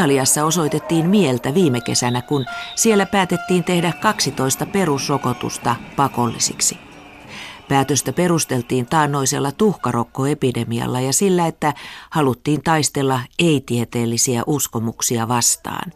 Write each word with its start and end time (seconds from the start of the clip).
Italiassa 0.00 0.44
osoitettiin 0.44 1.06
mieltä 1.08 1.54
viime 1.54 1.80
kesänä, 1.80 2.22
kun 2.22 2.46
siellä 2.74 3.06
päätettiin 3.06 3.64
tehdä 3.64 3.92
12 3.92 4.66
perusrokotusta 4.66 5.76
pakollisiksi. 5.96 6.78
Päätöstä 7.68 8.12
perusteltiin 8.12 8.86
taannoisella 8.86 9.52
tuhkarokkoepidemialla 9.52 11.00
ja 11.00 11.12
sillä, 11.12 11.46
että 11.46 11.74
haluttiin 12.10 12.62
taistella 12.62 13.20
ei-tieteellisiä 13.38 14.42
uskomuksia 14.46 15.28
vastaan. 15.28 15.92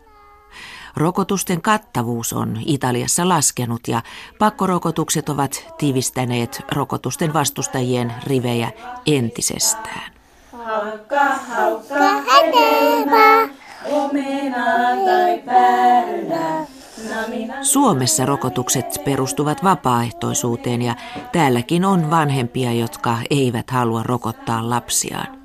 Rokotusten 0.97 1.63
kattavuus 1.63 2.33
on 2.33 2.59
Italiassa 2.67 3.29
laskenut 3.29 3.89
ja 3.89 4.03
pakkorokotukset 4.39 5.29
ovat 5.29 5.67
tiivistäneet 5.79 6.63
rokotusten 6.73 7.33
vastustajien 7.33 8.15
rivejä 8.27 8.73
entisestään. 9.07 10.13
Haukka, 10.65 11.25
haukka. 11.49 11.95
Suomessa 17.63 18.27
rokotukset 18.27 19.01
perustuvat 19.05 19.65
vapaaehtoisuuteen 19.65 20.83
ja 20.83 20.95
täälläkin 21.33 21.85
on 21.85 22.11
vanhempia, 22.11 22.73
jotka 22.73 23.19
eivät 23.31 23.71
halua 23.71 24.03
rokottaa 24.03 24.71
lapsiaan. 24.71 25.45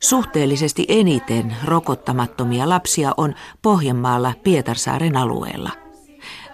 Suhteellisesti 0.00 0.84
eniten 0.88 1.56
rokottamattomia 1.64 2.68
lapsia 2.68 3.14
on 3.16 3.34
Pohjanmaalla 3.62 4.32
Pietarsaaren 4.44 5.16
alueella. 5.16 5.70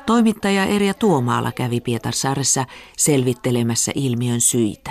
Toimittaja 0.07 0.65
Erja 0.65 0.95
Tuomaala 0.95 1.53
kävi 1.53 1.81
Pietarsaaressa 1.81 2.65
selvittelemässä 2.97 3.93
ilmiön 3.95 4.41
syitä. 4.41 4.91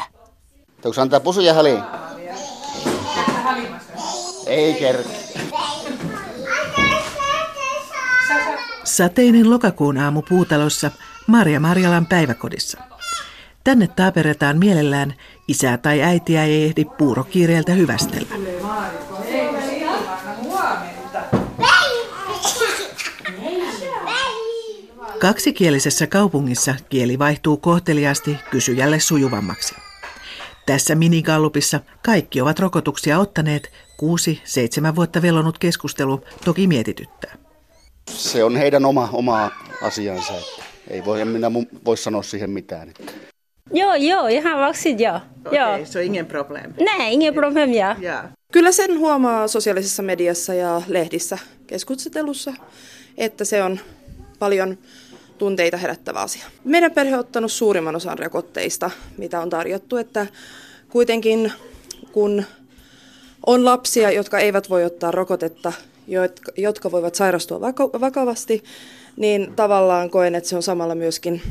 Onko 0.86 1.02
antaa 1.02 1.20
pusuja 1.20 1.54
haliin? 1.54 1.84
Ei 4.48 4.74
kerro. 4.74 5.04
Sateinen 8.84 9.50
lokakuun 9.50 9.98
aamu 9.98 10.22
puutalossa 10.22 10.92
Maria 11.28 11.60
Marjalan 11.60 12.06
päiväkodissa. 12.06 12.78
Tänne 13.64 13.88
taaperetaan 13.88 14.58
mielellään 14.58 15.14
isää 15.48 15.78
tai 15.78 16.02
äitiä 16.02 16.44
ei 16.44 16.64
ehdi 16.64 16.86
puurokiireeltä 16.86 17.74
hyvästellä. 17.74 18.36
Kaksikielisessä 25.20 26.08
kaupungissa 26.08 26.76
kieli 26.90 27.20
vaihtuu 27.20 27.58
kohteliaasti 27.58 28.38
kysyjälle 28.52 29.00
sujuvammaksi. 29.00 29.76
Tässä 30.66 30.96
minigallupissa 30.96 31.80
kaikki 32.06 32.42
ovat 32.42 32.60
rokotuksia 32.60 33.20
ottaneet. 33.20 33.72
Kuusi, 33.98 34.42
seitsemän 34.44 34.96
vuotta 34.96 35.22
velonut 35.22 35.58
keskustelu 35.58 36.24
toki 36.46 36.68
mietityttää. 36.68 37.41
Se 38.16 38.44
on 38.44 38.56
heidän 38.56 38.86
oma, 38.86 39.10
oma 39.14 39.52
asiansa. 39.82 40.34
Että 40.34 40.64
ei 40.90 41.06
voi, 41.06 41.22
en 41.22 41.28
minä 41.28 41.52
voi 41.86 41.98
sanoa 41.98 42.24
siihen 42.24 42.50
mitään. 42.50 42.90
Että. 42.90 43.12
Joo, 43.74 43.96
joo, 43.96 44.28
ihan 44.28 44.60
vaksit 44.60 45.00
joo. 45.00 45.20
Okei, 45.46 45.62
okay, 45.62 45.86
se 45.86 46.00
on 46.00 46.06
ingen 46.06 46.26
problem. 46.26 46.74
Nej, 46.80 47.14
ingen 47.14 47.34
problem, 47.34 47.74
ja. 47.74 47.96
ja. 48.00 48.30
Kyllä 48.52 48.72
sen 48.72 49.00
huomaa 49.00 49.48
sosiaalisessa 49.48 50.04
mediassa 50.04 50.54
ja 50.54 50.82
lehdissä 50.88 51.38
keskustelussa, 51.68 52.54
että 53.18 53.46
se 53.46 53.64
on 53.64 53.80
paljon 54.40 54.78
tunteita 55.38 55.78
herättävä 55.78 56.20
asia. 56.20 56.46
Meidän 56.64 56.92
perhe 56.92 57.14
on 57.14 57.20
ottanut 57.20 57.52
suurimman 57.52 57.96
osan 57.96 58.20
rokotteista, 58.20 58.92
mitä 59.18 59.42
on 59.42 59.50
tarjottu, 59.50 59.98
että 59.98 60.28
kuitenkin 60.90 61.52
kun 62.12 62.44
on 63.46 63.66
lapsia, 63.66 64.12
jotka 64.12 64.40
eivät 64.40 64.70
voi 64.70 64.86
ottaa 64.86 65.12
rokotetta, 65.12 65.74
jotka 66.58 66.92
voivat 66.92 67.16
sairastua 67.16 67.62
vakavasti, 68.02 68.64
niin 69.18 69.54
tavallaan 69.56 70.10
koen, 70.10 70.36
että 70.36 70.50
se 70.50 70.56
on 70.56 70.64
samalla 70.64 70.96
myöskin 70.96 71.42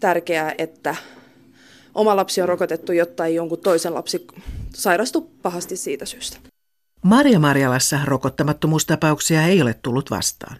tärkeää, 0.00 0.54
että 0.58 0.96
oma 1.94 2.16
lapsi 2.16 2.42
on 2.42 2.48
rokotettu, 2.48 2.92
jotta 2.92 3.26
ei 3.26 3.34
jonkun 3.34 3.60
toisen 3.60 3.94
lapsi 3.94 4.26
sairastu 4.74 5.20
pahasti 5.42 5.76
siitä 5.76 6.06
syystä. 6.06 6.36
Maria 7.02 7.38
Marjalassa 7.38 7.98
rokottamattomuustapauksia 8.04 9.42
ei 9.42 9.62
ole 9.62 9.74
tullut 9.82 10.10
vastaan. 10.10 10.56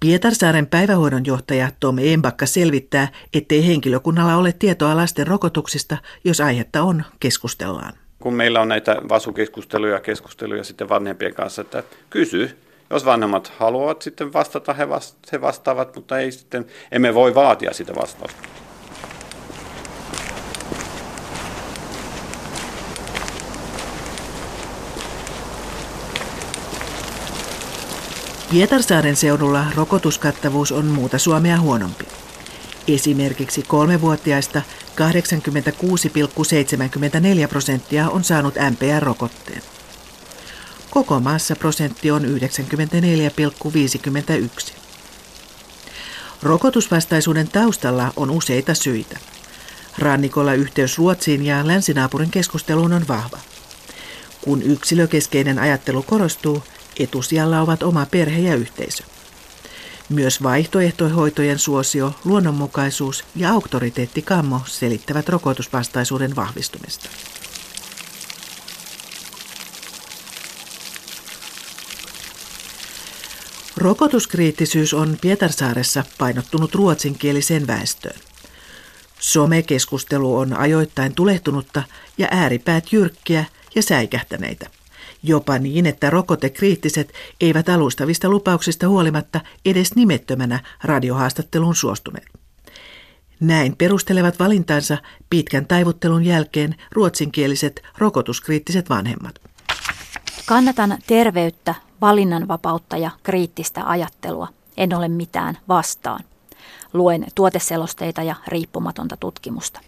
Pietarsaaren 0.00 0.66
päivähoidon 0.66 1.26
johtaja 1.26 1.70
Tomi 1.80 2.12
Embakka 2.12 2.46
selvittää, 2.46 3.08
ettei 3.34 3.66
henkilökunnalla 3.66 4.36
ole 4.36 4.52
tietoa 4.52 4.96
lasten 4.96 5.26
rokotuksista, 5.26 5.96
jos 6.24 6.40
aihetta 6.40 6.82
on, 6.82 7.04
keskustellaan. 7.20 7.92
Kun 8.18 8.34
meillä 8.34 8.60
on 8.60 8.68
näitä 8.68 8.96
vasukeskusteluja 9.08 10.00
keskusteluja 10.00 10.64
sitten 10.64 10.88
vanhempien 10.88 11.34
kanssa, 11.34 11.62
että 11.62 11.82
kysy, 12.10 12.58
jos 12.90 13.04
vanhemmat 13.04 13.52
haluavat 13.58 14.02
sitten 14.02 14.32
vastata, 14.32 14.72
he, 14.74 14.88
he 15.32 15.40
vastaavat, 15.40 15.96
mutta 15.96 16.18
ei 16.18 16.32
sitten, 16.32 16.66
emme 16.92 17.14
voi 17.14 17.34
vaatia 17.34 17.72
sitä 17.72 17.94
vastausta. 17.94 18.42
Pietarsaaren 28.50 29.16
seudulla 29.16 29.64
rokotuskattavuus 29.76 30.72
on 30.72 30.86
muuta 30.86 31.18
Suomea 31.18 31.60
huonompi. 31.60 32.04
Esimerkiksi 32.88 33.62
kolmevuotiaista 33.62 34.62
86,74 34.98 35.04
prosenttia 37.48 38.10
on 38.10 38.24
saanut 38.24 38.54
MPR-rokotteen. 38.54 39.62
Koko 40.90 41.20
maassa 41.20 41.56
prosentti 41.56 42.10
on 42.10 42.24
94,51. 42.24 42.28
Rokotusvastaisuuden 46.42 47.48
taustalla 47.48 48.12
on 48.16 48.30
useita 48.30 48.74
syitä. 48.74 49.18
Rannikolla 49.98 50.54
yhteys 50.54 50.98
Ruotsiin 50.98 51.46
ja 51.46 51.66
länsinaapurin 51.66 52.30
keskusteluun 52.30 52.92
on 52.92 53.08
vahva. 53.08 53.38
Kun 54.40 54.62
yksilökeskeinen 54.62 55.58
ajattelu 55.58 56.02
korostuu, 56.02 56.62
etusijalla 56.98 57.60
ovat 57.60 57.82
oma 57.82 58.06
perhe 58.06 58.40
ja 58.40 58.54
yhteisö. 58.54 59.04
Myös 60.08 60.42
vaihtoehtohoitojen 60.42 61.58
suosio, 61.58 62.14
luonnonmukaisuus 62.24 63.24
ja 63.36 63.50
auktoriteettikammo 63.50 64.60
selittävät 64.66 65.28
rokotusvastaisuuden 65.28 66.36
vahvistumista. 66.36 67.10
Rokotuskriittisyys 73.76 74.94
on 74.94 75.18
Pietarsaaressa 75.20 76.04
painottunut 76.18 76.74
ruotsinkieliseen 76.74 77.66
väestöön. 77.66 78.20
Somekeskustelu 79.20 80.36
on 80.36 80.52
ajoittain 80.52 81.14
tulehtunutta 81.14 81.82
ja 82.18 82.28
ääripäät 82.30 82.92
jyrkkiä 82.92 83.44
ja 83.74 83.82
säikähtäneitä. 83.82 84.77
Jopa 85.22 85.58
niin, 85.58 85.86
että 85.86 86.10
rokotekriittiset 86.10 87.12
eivät 87.40 87.68
alustavista 87.68 88.28
lupauksista 88.28 88.88
huolimatta 88.88 89.40
edes 89.64 89.94
nimettömänä 89.94 90.60
radiohaastatteluun 90.84 91.74
suostuneet. 91.74 92.28
Näin 93.40 93.76
perustelevat 93.76 94.38
valintansa 94.38 94.98
pitkän 95.30 95.66
taivuttelun 95.66 96.24
jälkeen 96.24 96.74
ruotsinkieliset 96.92 97.82
rokotuskriittiset 97.98 98.90
vanhemmat. 98.90 99.34
Kannatan 100.46 100.98
terveyttä, 101.06 101.74
valinnanvapautta 102.00 102.96
ja 102.96 103.10
kriittistä 103.22 103.82
ajattelua. 103.86 104.48
En 104.76 104.94
ole 104.94 105.08
mitään 105.08 105.58
vastaan. 105.68 106.20
Luen 106.92 107.26
tuoteselosteita 107.34 108.22
ja 108.22 108.34
riippumatonta 108.46 109.16
tutkimusta. 109.16 109.80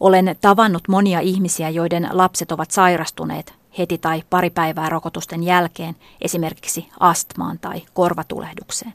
Olen 0.00 0.36
tavannut 0.40 0.88
monia 0.88 1.20
ihmisiä, 1.20 1.70
joiden 1.70 2.08
lapset 2.12 2.52
ovat 2.52 2.70
sairastuneet 2.70 3.54
heti 3.78 3.98
tai 3.98 4.22
pari 4.30 4.50
päivää 4.50 4.88
rokotusten 4.88 5.42
jälkeen 5.42 5.96
esimerkiksi 6.20 6.88
astmaan 7.00 7.58
tai 7.58 7.82
korvatulehdukseen. 7.94 8.94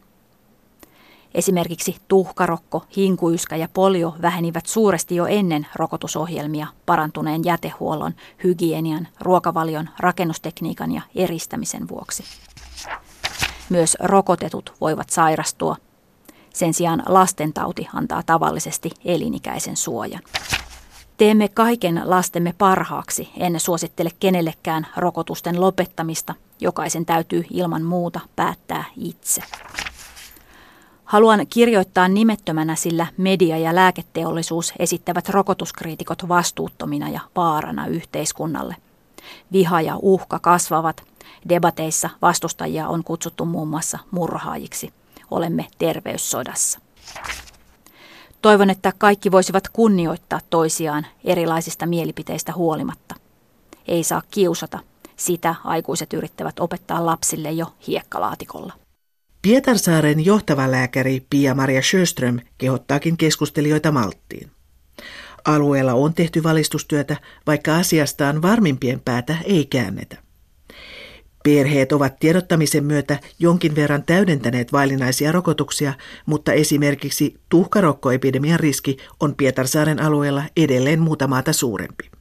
Esimerkiksi 1.33 1.95
tuhkarokko, 2.07 2.86
hinkuyskä 2.95 3.56
ja 3.56 3.68
polio 3.74 4.16
vähenivät 4.22 4.66
suuresti 4.66 5.16
jo 5.16 5.25
ennen 5.25 5.68
rokotusohjelmia 5.75 6.68
parantuneen 6.86 7.45
jätehuollon, 7.45 8.13
hygienian, 8.44 9.07
ruokavalion, 9.19 9.89
rakennustekniikan 10.00 10.92
ja 10.92 11.01
eristämisen 11.16 11.88
vuoksi. 11.88 12.24
Myös 13.69 13.98
rokotetut 14.00 14.74
voivat 14.81 15.10
sairastua. 15.10 15.75
Sen 16.54 16.74
sijaan 16.74 17.04
lastentauti 17.06 17.88
antaa 17.94 18.24
tavallisesti 18.25 18.92
elinikäisen 19.06 19.77
suojan. 19.77 20.22
Teemme 21.21 21.47
kaiken 21.47 22.01
lastemme 22.06 22.53
parhaaksi. 22.57 23.29
En 23.38 23.59
suosittele 23.59 24.09
kenellekään 24.19 24.88
rokotusten 24.97 25.62
lopettamista. 25.62 26.33
Jokaisen 26.59 27.06
täytyy 27.06 27.45
ilman 27.51 27.83
muuta 27.83 28.19
päättää 28.35 28.83
itse. 28.97 29.41
Haluan 31.06 31.47
kirjoittaa 31.47 32.07
nimettömänä, 32.07 32.75
sillä 32.75 33.07
media 33.18 33.57
ja 33.57 33.75
lääketeollisuus 33.75 34.73
esittävät 34.79 35.29
rokotuskriitikot 35.29 36.27
vastuuttomina 36.27 37.09
ja 37.09 37.19
vaarana 37.35 37.88
yhteiskunnalle. 37.88 38.75
Viha 39.51 39.81
ja 39.81 39.95
uhka 40.01 40.39
kasvavat. 40.39 41.03
Debateissa 41.50 42.09
vastustajia 42.21 42.88
on 42.88 43.03
kutsuttu 43.03 43.45
muun 43.45 43.67
muassa 43.67 44.00
murhaajiksi. 44.12 44.94
Olemme 45.31 45.67
terveyssodassa. 45.77 46.79
Toivon, 48.41 48.69
että 48.69 48.93
kaikki 48.97 49.31
voisivat 49.31 49.69
kunnioittaa 49.69 50.39
toisiaan 50.49 51.05
erilaisista 51.23 51.85
mielipiteistä 51.85 52.53
huolimatta. 52.53 53.15
Ei 53.88 54.03
saa 54.03 54.21
kiusata. 54.31 54.79
Sitä 55.15 55.55
aikuiset 55.63 56.13
yrittävät 56.13 56.59
opettaa 56.59 57.05
lapsille 57.05 57.51
jo 57.51 57.73
hiekkalaatikolla. 57.88 58.73
Pietarsaaren 59.41 60.25
johtava 60.25 60.71
lääkäri 60.71 61.25
Pia-Maria 61.29 61.81
Sjöström 61.81 62.39
kehottaakin 62.57 63.17
keskustelijoita 63.17 63.91
malttiin. 63.91 64.51
Alueella 65.45 65.93
on 65.93 66.13
tehty 66.13 66.43
valistustyötä, 66.43 67.17
vaikka 67.47 67.75
asiastaan 67.75 68.41
varmimpien 68.41 68.99
päätä 68.99 69.35
ei 69.43 69.65
käännetä. 69.65 70.17
Perheet 71.43 71.91
ovat 71.91 72.19
tiedottamisen 72.19 72.83
myötä 72.83 73.19
jonkin 73.39 73.75
verran 73.75 74.03
täydentäneet 74.03 74.71
vaillinaisia 74.71 75.31
rokotuksia, 75.31 75.93
mutta 76.25 76.53
esimerkiksi 76.53 77.35
tuhkarokkoepidemian 77.49 78.59
riski 78.59 78.97
on 79.19 79.35
Pietarsaaren 79.35 80.01
alueella 80.01 80.43
edelleen 80.57 80.99
muuta 80.99 81.27
maata 81.27 81.53
suurempi. 81.53 82.11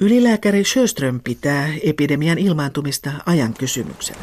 Ylilääkäri 0.00 0.64
Sjöström 0.64 1.20
pitää 1.24 1.68
epidemian 1.82 2.38
ilmaantumista 2.38 3.12
ajan 3.26 3.54
kysymyksenä. 3.54 4.20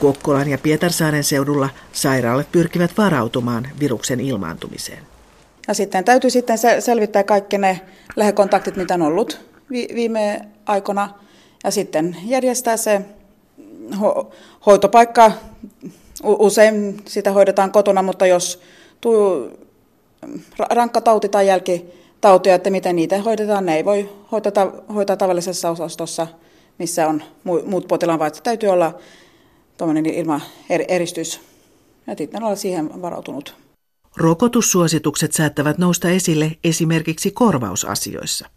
Kokkolan 0.00 0.48
ja 0.48 0.58
Pietarsaaren 0.58 1.24
seudulla 1.24 1.68
sairaalat 1.92 2.52
pyrkivät 2.52 2.90
varautumaan 2.98 3.68
viruksen 3.80 4.20
ilmaantumiseen. 4.20 5.02
Ja 5.68 5.74
sitten 5.74 6.04
täytyy 6.04 6.30
sitten 6.30 6.58
selvittää 6.80 7.22
kaikki 7.22 7.58
ne 7.58 7.80
lähikontaktit, 8.16 8.76
mitä 8.76 8.94
on 8.94 9.02
ollut 9.02 9.53
viime 9.74 10.48
aikoina, 10.66 11.14
ja 11.64 11.70
sitten 11.70 12.16
järjestää 12.24 12.76
se 12.76 13.00
ho- 13.90 14.26
hoitopaikka. 14.66 15.32
Usein 16.22 17.02
sitä 17.04 17.32
hoidetaan 17.32 17.72
kotona, 17.72 18.02
mutta 18.02 18.26
jos 18.26 18.60
tuu 19.00 19.50
rankka 20.70 21.00
tauti 21.00 21.28
tai 21.28 21.46
jälkitautia, 21.46 22.54
että 22.54 22.70
miten 22.70 22.96
niitä 22.96 23.22
hoidetaan, 23.22 23.66
ne 23.66 23.76
ei 23.76 23.84
voi 23.84 24.10
hoitata, 24.32 24.72
hoitaa 24.94 25.16
tavallisessa 25.16 25.70
osastossa, 25.70 26.26
missä 26.78 27.08
on 27.08 27.22
muut 27.66 27.88
potilaan, 27.88 28.18
vaan 28.18 28.30
täytyy 28.42 28.68
olla 28.68 28.98
tuommoinen 29.76 30.06
ilmaeristys. 30.06 31.40
Ja 32.06 32.14
sitten 32.18 32.42
olla 32.42 32.56
siihen 32.56 33.02
varautunut. 33.02 33.54
Rokotussuositukset 34.16 35.32
saattavat 35.32 35.78
nousta 35.78 36.08
esille 36.08 36.52
esimerkiksi 36.64 37.30
korvausasioissa. 37.30 38.48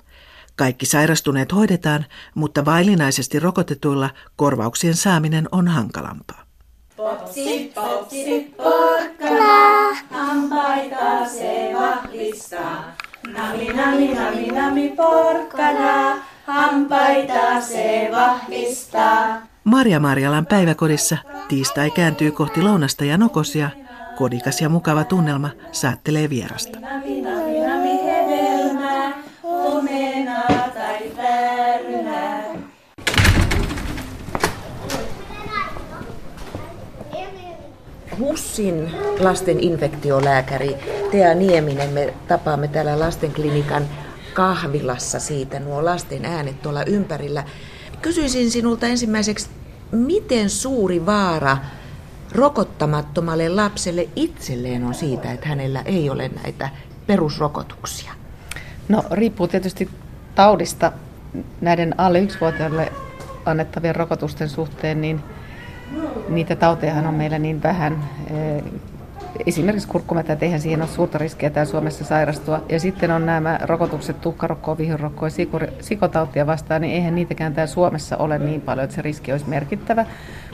Kaikki 0.57 0.86
sairastuneet 0.86 1.54
hoidetaan, 1.54 2.06
mutta 2.36 2.65
vaillinaisesti 2.65 3.39
rokotetuilla 3.39 4.09
korvauksien 4.36 4.95
saaminen 4.95 5.48
on 5.51 5.68
hankalampaa. 5.68 6.44
Popsi, 6.95 7.71
popsi, 7.75 8.54
porkkana, 8.57 9.95
hampaita 10.12 11.25
se 11.30 11.71
vahvistaa. 11.80 12.95
Nami, 13.38 13.68
nami, 13.68 14.13
nami, 14.13 14.48
nami, 14.48 14.89
porkkana, 14.89 16.18
hampaita 16.45 17.62
se 17.62 18.09
vahvistaa. 18.12 19.42
Marja 19.63 20.00
Marjalan 20.00 20.45
päiväkodissa 20.45 21.18
tiistai 21.48 21.92
kääntyy 21.92 22.31
kohti 22.31 22.62
lounasta 22.62 23.06
ja 23.06 23.18
nokosia. 23.18 23.69
Kodikas 24.18 24.62
ja 24.62 24.69
mukava 24.69 25.04
tunnelma 25.04 25.50
saattelee 25.71 26.30
vierasta. 26.30 26.80
HUSin 38.19 38.92
lasten 39.19 39.60
infektiolääkäri 39.60 40.75
Tea 41.12 41.34
Nieminen. 41.34 41.90
Me 41.90 42.14
tapaamme 42.28 42.68
täällä 42.68 43.00
lastenklinikan 43.00 43.84
kahvilassa 44.34 45.19
siitä 45.19 45.60
nuo 45.60 45.86
lasten 45.86 46.25
äänet 46.25 46.62
tuolla 46.62 46.84
ympärillä. 46.84 47.44
Kysyisin 48.02 48.52
sinulta 48.52 48.88
ensimmäiseksi, 48.88 49.50
miten 49.92 50.50
suuri 50.50 51.06
vaara 51.06 51.58
rokottamattomalle 52.31 53.50
lapselle 53.50 54.10
itselleen 54.16 54.84
on 54.84 54.94
siitä, 54.94 55.31
että 55.31 55.48
hänellä 55.48 55.81
ei 55.86 56.10
ole 56.10 56.31
näitä 56.44 56.69
perusrokotuksia? 57.08 58.12
No 58.90 59.04
riippuu 59.12 59.48
tietysti 59.48 59.90
taudista. 60.36 60.92
Näiden 61.62 62.00
alle 62.00 62.19
yksivuotiaille 62.19 62.92
annettavien 63.46 63.96
rokotusten 63.96 64.50
suhteen, 64.50 65.02
niin 65.02 65.24
niitä 66.30 66.56
tautejahan 66.56 67.07
on 67.07 67.13
meillä 67.13 67.39
niin 67.39 67.63
vähän. 67.63 68.04
Esimerkiksi 69.45 69.88
kurkkumätät, 69.88 70.44
eihän 70.44 70.62
siihen 70.62 70.81
ole 70.81 70.89
suurta 70.89 71.18
riskiä 71.18 71.50
täällä 71.50 71.72
Suomessa 71.72 72.06
sairastua. 72.06 72.63
Ja 72.69 72.80
sitten 72.80 73.12
on 73.12 73.25
nämä 73.25 73.60
rokotukset 73.63 74.22
tuhkarokkoa, 74.22 74.78
vihurokkoa 74.78 75.28
ja 75.28 75.68
sikotautia 75.80 76.48
vastaan, 76.48 76.81
niin 76.81 76.94
eihän 76.94 77.16
niitäkään 77.16 77.54
täällä 77.54 77.74
Suomessa 77.74 78.18
ole 78.18 78.39
niin 78.39 78.62
paljon, 78.62 78.84
että 78.84 78.95
se 78.95 79.01
riski 79.01 79.31
olisi 79.31 79.50
merkittävä. 79.50 80.06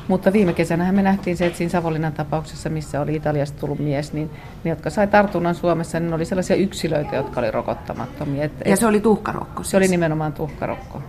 Mutta 0.07 0.33
viime 0.33 0.53
kesänä 0.53 0.91
me 0.91 1.01
nähtiin 1.01 1.37
se, 1.37 1.45
että 1.45 1.57
siinä 1.57 1.71
Savonlinnan 1.71 2.13
tapauksessa, 2.13 2.69
missä 2.69 3.01
oli 3.01 3.15
Italiasta 3.15 3.59
tullut 3.59 3.79
mies, 3.79 4.13
niin 4.13 4.29
ne, 4.63 4.69
jotka 4.69 4.89
sai 4.89 5.07
tartunnan 5.07 5.55
Suomessa, 5.55 5.99
niin 5.99 6.09
ne 6.09 6.15
oli 6.15 6.25
sellaisia 6.25 6.55
yksilöitä, 6.55 7.15
jotka 7.15 7.39
oli 7.39 7.51
rokottamattomia. 7.51 8.43
Et, 8.43 8.51
ja 8.65 8.77
se 8.77 8.87
oli 8.87 8.99
tuhkarokko 8.99 9.63
siis. 9.63 9.71
Se 9.71 9.77
oli 9.77 9.87
nimenomaan 9.87 10.33
tuhkarokko. 10.33 11.01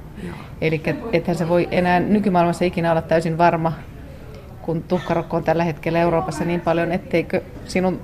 Eli 0.60 0.82
ethän 1.12 1.36
se 1.36 1.48
voi 1.48 1.68
enää 1.70 2.00
nykymaailmassa 2.00 2.64
ikinä 2.64 2.90
olla 2.90 3.02
täysin 3.02 3.38
varma, 3.38 3.72
kun 4.64 4.82
tuhkarokko 4.82 5.36
on 5.36 5.44
tällä 5.44 5.64
hetkellä 5.64 5.98
Euroopassa 5.98 6.44
niin 6.44 6.60
paljon, 6.60 6.92
etteikö 6.92 7.42
sinun 7.66 8.00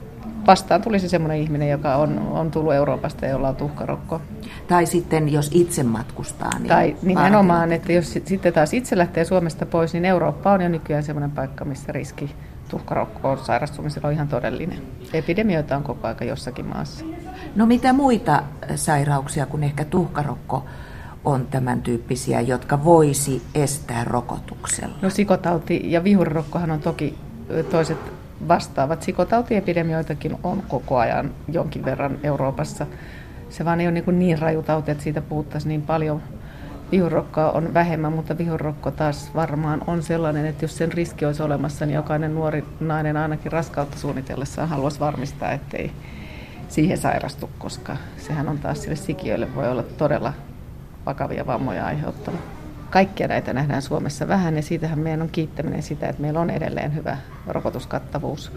vastaan 0.46 0.82
tulisi 0.82 1.08
semmoinen 1.08 1.38
ihminen, 1.38 1.70
joka 1.70 1.96
on, 1.96 2.18
on 2.18 2.50
tullut 2.50 2.74
Euroopasta 2.74 3.26
ja 3.26 3.30
jolla 3.30 3.48
on 3.48 3.56
tuhkarokko. 3.56 4.20
Tai 4.68 4.86
sitten 4.86 5.32
jos 5.32 5.50
itse 5.54 5.82
matkustaa. 5.82 6.58
Niin 6.58 6.68
tai 6.68 6.96
nimenomaan, 7.02 7.72
että 7.72 7.92
jos 7.92 8.12
sitten 8.24 8.52
taas 8.52 8.74
itse 8.74 8.98
lähtee 8.98 9.24
Suomesta 9.24 9.66
pois, 9.66 9.92
niin 9.92 10.04
Eurooppa 10.04 10.52
on 10.52 10.60
jo 10.60 10.68
nykyään 10.68 11.02
semmoinen 11.02 11.30
paikka, 11.30 11.64
missä 11.64 11.92
riski 11.92 12.34
tuhkarokkoon 12.68 13.38
sairastumisella 13.38 14.08
on 14.08 14.14
ihan 14.14 14.28
todellinen. 14.28 14.78
Epidemioita 15.12 15.76
on 15.76 15.82
koko 15.82 16.08
aika 16.08 16.24
jossakin 16.24 16.66
maassa. 16.66 17.04
No 17.56 17.66
mitä 17.66 17.92
muita 17.92 18.42
sairauksia 18.74 19.46
kuin 19.46 19.62
ehkä 19.62 19.84
tuhkarokko 19.84 20.64
on 21.24 21.46
tämän 21.46 21.82
tyyppisiä, 21.82 22.40
jotka 22.40 22.84
voisi 22.84 23.42
estää 23.54 24.04
rokotuksella? 24.04 24.94
No 25.02 25.10
sikotauti 25.10 25.92
ja 25.92 26.04
vihurrokkohan 26.04 26.70
on 26.70 26.80
toki 26.80 27.18
toiset 27.70 27.98
vastaavat. 28.48 29.02
Sikotautiepidemioitakin 29.02 30.38
on 30.42 30.62
koko 30.68 30.98
ajan 30.98 31.30
jonkin 31.48 31.84
verran 31.84 32.18
Euroopassa. 32.22 32.86
Se 33.50 33.64
vaan 33.64 33.80
ei 33.80 33.86
ole 33.86 33.92
niin, 33.92 34.18
niin 34.18 34.38
raju 34.38 34.62
tauti, 34.62 34.90
että 34.90 35.04
siitä 35.04 35.20
puhuttaisiin 35.20 35.68
niin 35.68 35.82
paljon. 35.82 36.22
Vihurokkaa 36.92 37.50
on 37.50 37.74
vähemmän, 37.74 38.12
mutta 38.12 38.38
vihurokko 38.38 38.90
taas 38.90 39.30
varmaan 39.34 39.82
on 39.86 40.02
sellainen, 40.02 40.46
että 40.46 40.64
jos 40.64 40.76
sen 40.76 40.92
riski 40.92 41.24
olisi 41.24 41.42
olemassa, 41.42 41.86
niin 41.86 41.94
jokainen 41.94 42.34
nuori 42.34 42.64
nainen 42.80 43.16
ainakin 43.16 43.52
raskautta 43.52 43.98
suunnitellessaan 43.98 44.68
haluaisi 44.68 45.00
varmistaa, 45.00 45.52
ettei 45.52 45.92
siihen 46.68 46.98
sairastu, 46.98 47.50
koska 47.58 47.96
sehän 48.18 48.48
on 48.48 48.58
taas 48.58 48.82
sille 48.82 48.96
sikiöille 48.96 49.54
voi 49.54 49.68
olla 49.68 49.82
todella 49.82 50.32
vakavia 51.06 51.46
vammoja 51.46 51.86
aiheuttava. 51.86 52.36
Kaikkia 52.90 53.28
näitä 53.28 53.52
nähdään 53.52 53.82
Suomessa 53.82 54.28
vähän 54.28 54.56
ja 54.56 54.62
siitähän 54.62 54.98
meidän 54.98 55.22
on 55.22 55.28
kiittäminen 55.32 55.82
sitä, 55.82 56.08
että 56.08 56.22
meillä 56.22 56.40
on 56.40 56.50
edelleen 56.50 56.94
hyvä 56.94 57.16
rokotuskattavuus 57.46 58.52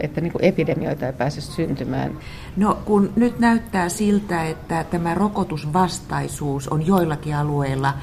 että 0.00 0.20
niin 0.20 0.32
kuin 0.32 0.44
epidemioita 0.44 1.06
ei 1.06 1.12
pääse 1.12 1.40
syntymään. 1.40 2.18
No 2.56 2.78
kun 2.84 3.12
nyt 3.16 3.38
näyttää 3.38 3.88
siltä, 3.88 4.44
että 4.44 4.84
tämä 4.84 5.14
rokotusvastaisuus 5.14 6.68
on 6.68 6.86
joillakin 6.86 7.36
alueilla 7.36 7.94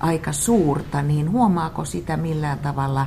aika 0.00 0.32
suurta, 0.32 1.02
niin 1.02 1.30
huomaako 1.30 1.84
sitä 1.84 2.16
millään 2.16 2.58
tavalla 2.58 3.06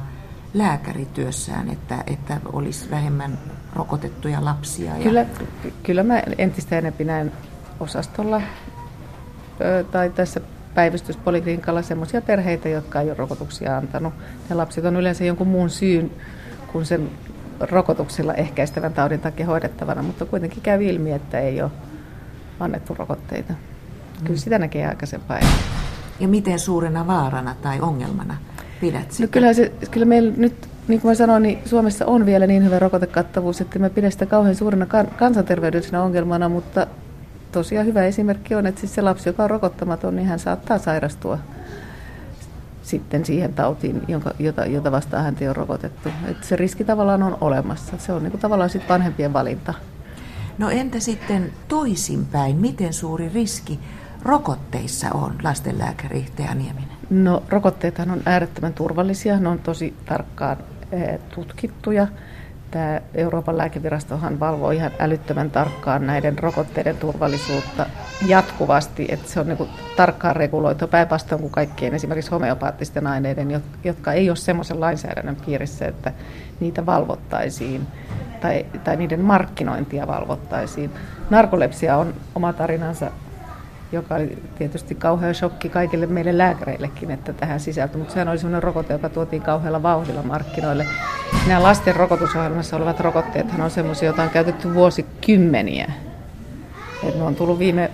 lääkärityössään, 0.54 1.70
että, 1.70 2.04
että 2.08 2.38
olisi 2.54 2.92
vähemmän 2.92 3.38
rokotettuja 3.76 4.46
lapsia? 4.46 4.98
Ja... 4.98 5.04
Kyllä, 5.04 5.26
kyllä 5.84 6.04
mä 6.04 6.24
entistä 6.38 6.78
enemmän 6.78 7.08
näen 7.08 7.32
osastolla 7.80 8.42
tai 9.92 10.10
tässä 10.10 10.42
päivystyspoliklinikalla 10.76 11.82
sellaisia 11.82 12.22
perheitä, 12.22 12.70
jotka 12.70 13.02
ei 13.02 13.08
ole 13.08 13.18
rokotuksia 13.18 13.78
antanut. 13.78 14.14
Ja 14.50 14.58
lapset 14.58 14.86
on 14.86 14.96
yleensä 14.96 15.24
jonkun 15.24 15.48
muun 15.48 15.70
syyn 15.70 16.12
kuin 16.72 16.86
sen 16.86 17.10
rokotuksilla 17.60 18.34
ehkäistävän 18.34 18.94
taudin 18.94 19.20
takia 19.20 19.46
hoidettavana, 19.46 20.04
mutta 20.04 20.26
kuitenkin 20.26 20.64
käy 20.64 20.84
ilmi, 20.84 21.12
että 21.12 21.40
ei 21.40 21.62
ole 21.62 21.72
annettu 22.60 22.96
rokotteita. 23.00 23.54
Kyllä 24.20 24.30
mm. 24.30 24.38
sitä 24.38 24.60
näkee 24.60 24.88
aikaisempaa. 24.88 25.40
Ja 26.20 26.28
miten 26.28 26.60
suurena 26.60 27.08
vaarana 27.08 27.56
tai 27.62 27.80
ongelmana 27.80 28.38
pidät 28.82 29.02
no 29.02 29.12
sitä? 29.12 29.24
No 29.24 29.28
kyllä, 29.32 29.54
se, 29.54 29.72
kyllä 29.92 30.06
meillä 30.06 30.34
nyt, 30.38 30.70
niin 30.88 31.02
kuin 31.02 31.12
mä 31.12 31.16
sanoin, 31.16 31.44
niin 31.44 31.60
Suomessa 31.66 32.06
on 32.06 32.26
vielä 32.26 32.48
niin 32.48 32.64
hyvä 32.64 32.80
rokotekattavuus, 32.80 33.62
että 33.62 33.80
me 33.80 33.90
pidä 33.90 34.10
sitä 34.10 34.26
kauhean 34.26 34.56
suurena 34.56 34.86
kansanterveydellisenä 35.18 36.04
ongelmana, 36.04 36.50
mutta 36.50 36.88
tosiaan 37.52 37.86
hyvä 37.86 38.04
esimerkki 38.04 38.56
on, 38.56 38.66
että 38.66 38.82
siis 38.82 38.96
se 38.96 39.02
lapsi, 39.02 39.30
joka 39.30 39.44
on 39.44 39.50
rokottamaton, 39.50 40.16
niin 40.16 40.28
hän 40.28 40.40
saattaa 40.40 40.78
sairastua 40.78 41.38
sitten 42.82 43.26
siihen 43.26 43.54
tautiin, 43.54 44.02
jonka, 44.08 44.32
jota, 44.40 44.66
jota 44.66 44.92
vastaan 44.92 45.24
häntä 45.24 45.50
on 45.50 45.56
rokotettu. 45.56 46.10
Et 46.28 46.44
se 46.44 46.56
riski 46.56 46.84
tavallaan 46.84 47.24
on 47.24 47.38
olemassa. 47.42 47.98
Se 47.98 48.14
on 48.14 48.24
niin 48.24 48.32
kuin 48.32 48.42
tavallaan 48.42 48.70
sitten 48.70 48.90
vanhempien 48.90 49.34
valinta. 49.34 49.74
No 50.58 50.70
entä 50.70 51.00
sitten 51.00 51.52
toisinpäin? 51.68 52.58
Miten 52.58 52.94
suuri 52.94 53.32
riski 53.34 53.80
rokotteissa 54.22 55.08
on, 55.14 55.36
lastenlääkäri 55.44 56.26
Tea 56.36 56.56
Nieminen? 56.56 56.98
No 57.10 57.44
rokotteethan 57.50 58.12
on 58.12 58.22
äärettömän 58.26 58.74
turvallisia, 58.74 59.40
ne 59.40 59.50
on 59.50 59.60
tosi 59.60 59.94
tarkkaan 60.06 60.58
eh, 60.92 61.20
tutkittuja. 61.36 62.08
Tämä 62.72 63.02
Euroopan 63.16 63.58
lääkevirastohan 63.58 64.40
valvoo 64.40 64.72
ihan 64.72 64.92
älyttömän 65.00 65.52
tarkkaan 65.52 66.08
näiden 66.08 66.40
rokotteiden 66.40 66.98
turvallisuutta 66.98 67.86
jatkuvasti, 68.28 69.06
että 69.10 69.30
se 69.30 69.40
on 69.40 69.48
niin 69.48 69.58
kuin 69.58 69.70
tarkkaan 69.96 70.36
reguloitu 70.36 70.88
päinvastoin 70.88 71.42
kuin 71.42 71.52
kaikkien 71.52 71.94
esimerkiksi 71.94 72.32
homeopaattisten 72.32 73.08
aineiden, 73.08 73.62
jotka 73.84 74.14
ei 74.14 74.30
ole 74.30 74.36
semmoisen 74.36 74.80
lainsäädännön 74.80 75.38
piirissä, 75.46 75.88
että 75.88 76.12
niitä 76.60 76.86
valvottaisiin 76.86 77.88
tai, 78.42 78.66
tai 78.84 78.96
niiden 78.96 79.22
markkinointia 79.22 80.08
valvottaisiin. 80.08 80.92
Narkolepsia 81.30 81.98
on 81.98 82.14
oma 82.36 82.54
tarinansa 82.54 83.12
joka 83.92 84.16
oli 84.16 84.38
tietysti 84.58 84.96
kauhea 84.96 85.34
shokki 85.34 85.70
kaikille 85.70 86.06
meille 86.06 86.38
lääkäreillekin, 86.38 87.12
että 87.12 87.34
tähän 87.34 87.60
sisältyi. 87.60 87.98
Mutta 87.98 88.14
sehän 88.14 88.28
oli 88.28 88.38
sellainen 88.38 88.64
rokote, 88.64 88.94
joka 88.94 89.10
tuotiin 89.10 89.42
kauhealla 89.42 89.84
vauhdilla 89.84 90.24
markkinoille. 90.24 90.86
Nämä 91.48 91.64
lasten 91.64 91.96
rokotusohjelmassa 91.96 92.78
olevat 92.78 93.00
rokotteet 93.00 93.48
on 93.60 93.72
sellaisia, 93.72 94.08
joita 94.08 94.24
on 94.24 94.30
käytetty 94.30 94.74
vuosikymmeniä. 94.74 95.92
Et 97.04 97.16
ne 97.16 97.24
on 97.24 97.36
tullut 97.36 97.60
viime 97.60 97.92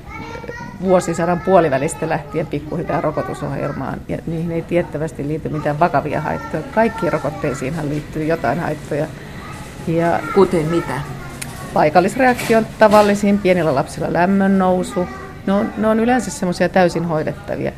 vuosisadan 0.81 1.39
puolivälistä 1.39 2.09
lähtien 2.09 2.47
pikkuhiljaa 2.47 3.01
rokotusohjelmaan, 3.01 4.01
ja 4.07 4.17
niihin 4.27 4.51
ei 4.51 4.61
tiettävästi 4.61 5.27
liity 5.27 5.49
mitään 5.49 5.79
vakavia 5.79 6.21
haittoja. 6.21 6.63
Kaikkiin 6.75 7.13
rokotteisiinhan 7.13 7.89
liittyy 7.89 8.25
jotain 8.25 8.59
haittoja. 8.59 9.07
Ja 9.87 10.19
Kuten 10.35 10.65
mitä? 10.65 11.01
Paikallisreaktio 11.73 12.63
tavallisiin 12.79 13.39
pienillä 13.39 13.75
lapsilla 13.75 14.13
lämmön 14.13 14.59
nousu, 14.59 15.07
ne 15.47 15.53
on, 15.53 15.69
ne 15.77 15.87
on 15.87 15.99
yleensä 15.99 16.31
semmoisia 16.31 16.69
täysin 16.69 17.05
hoidettavia. 17.05 17.71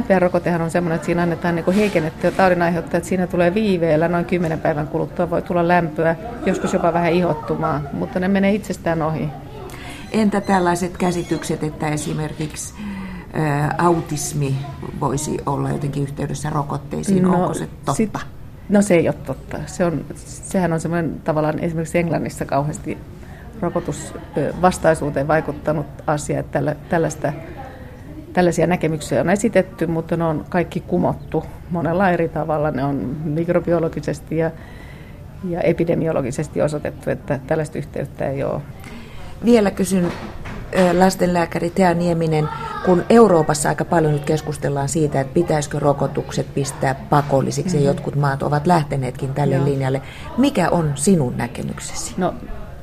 MPR-rokotehan 0.00 0.62
on 0.62 0.70
semmoinen, 0.70 0.96
että 0.96 1.06
siinä 1.06 1.22
annetaan 1.22 1.54
niin 1.54 1.72
heikennettyä 1.72 2.30
taudin 2.30 2.62
aiheuttaa, 2.62 2.98
että 2.98 3.08
siinä 3.08 3.26
tulee 3.26 3.54
viiveellä 3.54 4.08
noin 4.08 4.24
10 4.24 4.60
päivän 4.60 4.88
kuluttua 4.88 5.30
voi 5.30 5.42
tulla 5.42 5.68
lämpöä, 5.68 6.16
joskus 6.46 6.72
jopa 6.72 6.92
vähän 6.92 7.12
ihottumaa, 7.12 7.82
mutta 7.92 8.20
ne 8.20 8.28
menee 8.28 8.54
itsestään 8.54 9.02
ohi. 9.02 9.28
Entä 10.12 10.40
tällaiset 10.40 10.96
käsitykset, 10.96 11.62
että 11.62 11.88
esimerkiksi 11.88 12.74
ä, 13.34 13.74
autismi 13.78 14.56
voisi 15.00 15.38
olla 15.46 15.70
jotenkin 15.70 16.02
yhteydessä 16.02 16.50
rokotteisiin, 16.50 17.22
no, 17.22 17.42
onko 17.42 17.54
se 17.54 17.66
totta? 17.66 17.94
Sit, 17.94 18.12
no 18.68 18.82
se 18.82 18.94
ei 18.94 19.08
ole 19.08 19.16
totta. 19.26 19.58
Se 19.66 19.84
on, 19.84 20.04
sehän 20.14 20.72
on 20.72 20.80
semmoinen 20.80 21.20
tavallaan 21.24 21.58
esimerkiksi 21.58 21.98
Englannissa 21.98 22.44
kauheasti 22.44 22.98
rokotusvastaisuuteen 23.60 25.28
vaikuttanut 25.28 25.86
asia, 26.06 26.40
että 26.40 26.76
tällaista, 26.88 27.32
tällaisia 28.32 28.66
näkemyksiä 28.66 29.20
on 29.20 29.30
esitetty, 29.30 29.86
mutta 29.86 30.16
ne 30.16 30.24
on 30.24 30.44
kaikki 30.48 30.80
kumottu 30.80 31.44
monella 31.70 32.10
eri 32.10 32.28
tavalla. 32.28 32.70
Ne 32.70 32.84
on 32.84 33.16
mikrobiologisesti 33.24 34.36
ja, 34.36 34.50
ja 35.48 35.60
epidemiologisesti 35.60 36.62
osoitettu, 36.62 37.10
että 37.10 37.40
tällaista 37.46 37.78
yhteyttä 37.78 38.28
ei 38.28 38.44
ole. 38.44 38.60
Vielä 39.44 39.70
kysyn 39.70 40.12
lastenlääkäri 40.98 41.70
Tea 41.70 41.94
Nieminen, 41.94 42.48
kun 42.84 43.04
Euroopassa 43.10 43.68
aika 43.68 43.84
paljon 43.84 44.12
nyt 44.12 44.24
keskustellaan 44.24 44.88
siitä, 44.88 45.20
että 45.20 45.34
pitäisikö 45.34 45.78
rokotukset 45.78 46.54
pistää 46.54 46.94
pakollisiksi 46.94 47.76
mm-hmm. 47.76 47.84
ja 47.84 47.90
jotkut 47.90 48.16
maat 48.16 48.42
ovat 48.42 48.66
lähteneetkin 48.66 49.34
tälle 49.34 49.54
Joo. 49.54 49.64
linjalle. 49.64 50.02
Mikä 50.38 50.70
on 50.70 50.92
sinun 50.94 51.36
näkemyksesi? 51.36 52.14
No 52.16 52.34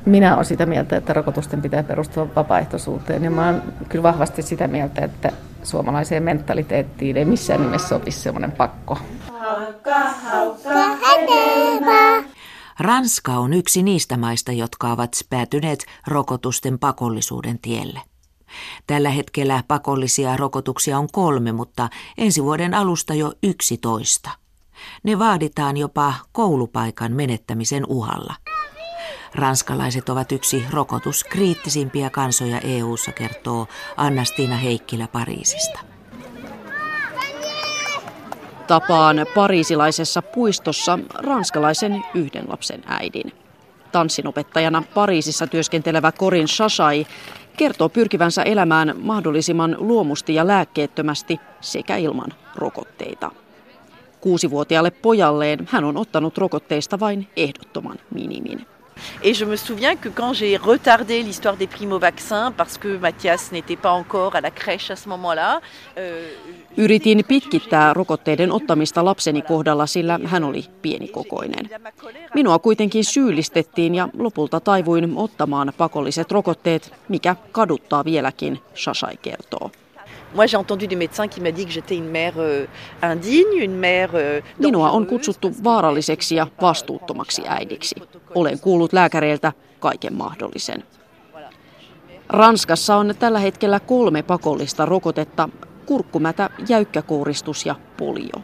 minä 0.05 0.33
olen 0.33 0.45
sitä 0.45 0.65
mieltä, 0.65 0.97
että 0.97 1.13
rokotusten 1.13 1.61
pitää 1.61 1.83
perustua 1.83 2.27
vapaaehtoisuuteen 2.35 3.23
ja 3.23 3.31
mä 3.31 3.49
olen 3.49 3.61
kyllä 3.89 4.03
vahvasti 4.03 4.41
sitä 4.41 4.67
mieltä, 4.67 5.05
että 5.05 5.31
suomalaiseen 5.63 6.23
mentaliteettiin 6.23 7.17
ei 7.17 7.25
missään 7.25 7.61
nimessä 7.61 7.87
sopisi 7.87 8.19
semmoinen 8.19 8.51
pakko. 8.51 8.97
Ranska 12.79 13.31
on 13.31 13.53
yksi 13.53 13.83
niistä 13.83 14.17
maista, 14.17 14.51
jotka 14.51 14.91
ovat 14.91 15.11
päätyneet 15.29 15.85
rokotusten 16.07 16.79
pakollisuuden 16.79 17.59
tielle. 17.59 18.01
Tällä 18.87 19.09
hetkellä 19.09 19.63
pakollisia 19.67 20.37
rokotuksia 20.37 20.97
on 20.99 21.07
kolme, 21.11 21.51
mutta 21.51 21.89
ensi 22.17 22.43
vuoden 22.43 22.73
alusta 22.73 23.13
jo 23.13 23.33
yksitoista. 23.43 24.29
Ne 25.03 25.19
vaaditaan 25.19 25.77
jopa 25.77 26.13
koulupaikan 26.31 27.11
menettämisen 27.11 27.85
uhalla. 27.87 28.35
Ranskalaiset 29.35 30.09
ovat 30.09 30.31
yksi 30.31 30.65
rokotuskriittisimpiä 30.71 32.09
kansoja 32.09 32.59
EU:ssa, 32.59 33.11
kertoo 33.11 33.67
Annastiina 33.97 34.57
Heikkilä 34.57 35.07
Pariisista. 35.07 35.79
Tapaan 38.67 39.25
pariisilaisessa 39.35 40.21
puistossa 40.21 40.99
ranskalaisen 41.13 42.05
yhden 42.13 42.49
lapsen 42.49 42.83
äidin. 42.87 43.33
Tanssinopettajana 43.91 44.83
Pariisissa 44.93 45.47
työskentelevä 45.47 46.11
Corin 46.11 46.47
Shashai 46.47 47.07
kertoo 47.57 47.89
pyrkivänsä 47.89 48.43
elämään 48.43 48.93
mahdollisimman 48.97 49.75
luomusti 49.79 50.35
ja 50.35 50.47
lääkkeettömästi 50.47 51.39
sekä 51.61 51.97
ilman 51.97 52.33
rokotteita. 52.55 53.31
Kuusivuotiaalle 54.21 54.91
pojalleen 54.91 55.67
hän 55.71 55.83
on 55.83 55.97
ottanut 55.97 56.37
rokotteista 56.37 56.99
vain 56.99 57.27
ehdottoman 57.35 57.97
minimin. 58.13 58.72
Et 59.21 59.33
je 59.33 59.45
me 59.45 59.55
souviens 59.55 59.95
que 59.95 60.09
quand 60.09 60.33
j'ai 60.33 60.57
retardé 60.57 61.23
l'histoire 61.23 61.57
des 61.57 61.67
primo-vaccins, 61.67 62.51
parce 62.57 62.77
que 62.77 62.97
Mathias 62.97 63.51
n'était 63.51 63.81
pas 63.81 63.91
encore 63.91 64.35
à 64.35 64.41
la 64.41 64.51
crèche 64.51 64.91
à 64.91 64.95
ce 64.95 65.09
moment-là... 65.09 65.61
Euh, 65.97 66.27
Yritin 66.77 67.25
pitkittää 67.27 67.93
rokotteiden 67.93 68.51
ottamista 68.51 69.05
lapseni 69.05 69.41
kohdalla, 69.41 69.85
sillä 69.85 70.19
hän 70.25 70.43
oli 70.43 70.65
pienikokoinen. 70.81 71.69
Minua 72.33 72.59
kuitenkin 72.59 73.05
syyllistettiin 73.05 73.95
ja 73.95 74.09
lopulta 74.17 74.59
taivuin 74.59 75.13
ottamaan 75.15 75.73
pakolliset 75.77 76.31
rokotteet, 76.31 76.93
mikä 77.09 77.35
kaduttaa 77.51 78.05
vieläkin, 78.05 78.59
Shashai 78.75 79.17
kertoo. 79.21 79.71
Minua 84.59 84.91
on 84.91 85.05
kutsuttu 85.05 85.51
vaaralliseksi 85.63 86.35
ja 86.35 86.47
vastuuttomaksi 86.61 87.43
äidiksi. 87.47 87.95
Olen 88.35 88.59
kuullut 88.59 88.93
lääkäreiltä 88.93 89.51
kaiken 89.79 90.13
mahdollisen. 90.13 90.83
Ranskassa 92.29 92.95
on 92.95 93.15
tällä 93.19 93.39
hetkellä 93.39 93.79
kolme 93.79 94.23
pakollista 94.23 94.85
rokotetta, 94.85 95.49
kurkkumätä, 95.85 96.49
jäykkäkouristus 96.69 97.65
ja 97.65 97.75
polio. 97.97 98.41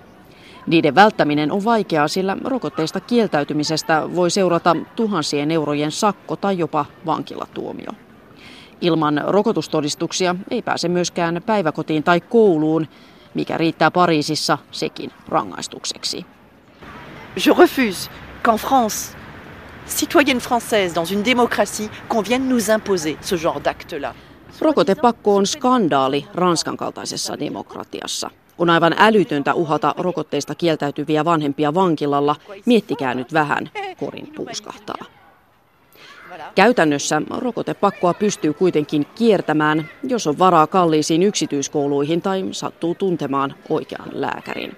Niiden 0.68 0.96
välttäminen 0.96 1.52
on 1.52 1.66
vaikeaa, 1.66 2.08
sillä 2.08 2.38
rokotteista 2.44 3.00
kieltäytymisestä 3.00 4.16
voi 4.16 4.32
seurata 4.32 4.76
tuhansien 4.96 5.52
eurojen 5.52 5.92
sakko 5.92 6.36
tai 6.36 6.58
jopa 6.58 6.86
vankilatuomio. 7.06 7.92
Ilman 8.82 9.22
rokotustodistuksia 9.28 10.36
ei 10.52 10.62
pääse 10.62 10.88
myöskään 10.88 11.42
päiväkotiin 11.46 12.04
tai 12.04 12.22
kouluun, 12.22 12.88
mikä 13.34 13.58
riittää 13.58 13.92
Pariisissa 13.92 14.58
sekin 14.72 15.12
rangaistukseksi. 15.28 16.26
Je 17.46 17.54
refuse 17.60 18.10
qu'en 18.48 18.58
France, 18.58 19.18
citoyenne 19.88 20.42
française 20.42 20.96
dans 20.96 21.12
une 21.12 21.24
démocratie, 21.26 21.90
qu'on 22.10 22.30
vienne 22.30 22.50
nous 22.50 22.70
imposer 22.70 23.18
ce 23.22 23.36
genre 23.36 23.62
d'acte-là. 23.62 24.16
Rokotepakko 24.62 25.36
on 25.36 25.46
skandaali 25.48 26.26
Ranskan 26.34 26.78
kaltaisessa 26.78 27.40
demokratiassa. 27.40 28.30
On 28.58 28.70
aivan 28.70 28.96
älytöntä 28.98 29.54
uhata 29.54 29.96
rokotteista 29.98 30.56
kieltäytyviä 30.56 31.26
vanhempia 31.26 31.74
vankilalla. 31.74 32.36
Miettikää 32.66 33.14
nyt 33.14 33.34
vähän, 33.34 33.70
korin 34.00 34.32
puuskahtaa. 34.36 35.19
Käytännössä 36.56 37.22
rokotepakkoa 37.38 38.14
pystyy 38.14 38.54
kuitenkin 38.54 39.06
kiertämään, 39.06 39.90
jos 40.04 40.28
on 40.28 40.40
varaa 40.40 40.68
kalliisiin 40.68 41.24
yksityiskouluihin 41.24 42.22
tai 42.22 42.46
sattuu 42.52 42.96
tuntemaan 42.96 43.56
oikean 43.70 44.10
lääkärin. 44.12 44.78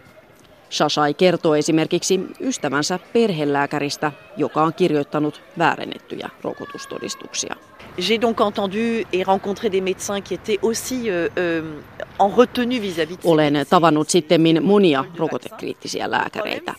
Shashai 0.72 1.14
kertoo 1.14 1.56
esimerkiksi 1.56 2.20
ystävänsä 2.40 3.00
perhelääkäristä, 3.14 4.12
joka 4.38 4.64
on 4.64 4.74
kirjoittanut 4.74 5.42
väärennettyjä 5.58 6.30
rokotustodistuksia. 6.42 7.56
J'ai 8.00 8.22
donc 8.22 8.40
entendu 8.42 9.06
et 9.14 9.28
rencontré 9.28 9.72
des 9.72 9.82
médecins 9.82 10.22
qui 10.22 10.34
étaient 10.34 10.60
aussi 10.62 11.10
euh, 11.10 11.30
euh, 11.38 11.84
en 12.20 12.30
retenue 12.38 12.82
vis-à-vis 12.82 13.18
Olen 13.24 13.54
tavannut 13.70 14.10
sitten 14.10 14.42
monia 14.62 15.06
rokotekriittisiä 15.18 16.12
lääkäreitä. 16.12 16.74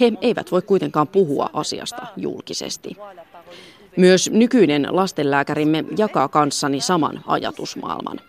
He 0.00 0.12
eivät 0.20 0.52
voi 0.52 0.62
kuitenkaan 0.62 1.08
puhua 1.08 1.50
asiasta 1.52 2.06
julkisesti. 2.16 2.96
Myös 4.00 4.30
nykyinen 4.30 4.86
lastenlääkärimme 4.90 5.84
jakaa 5.96 6.28
kanssani 6.28 6.80
saman 6.80 7.20
ajatusmaailman. 7.26 8.20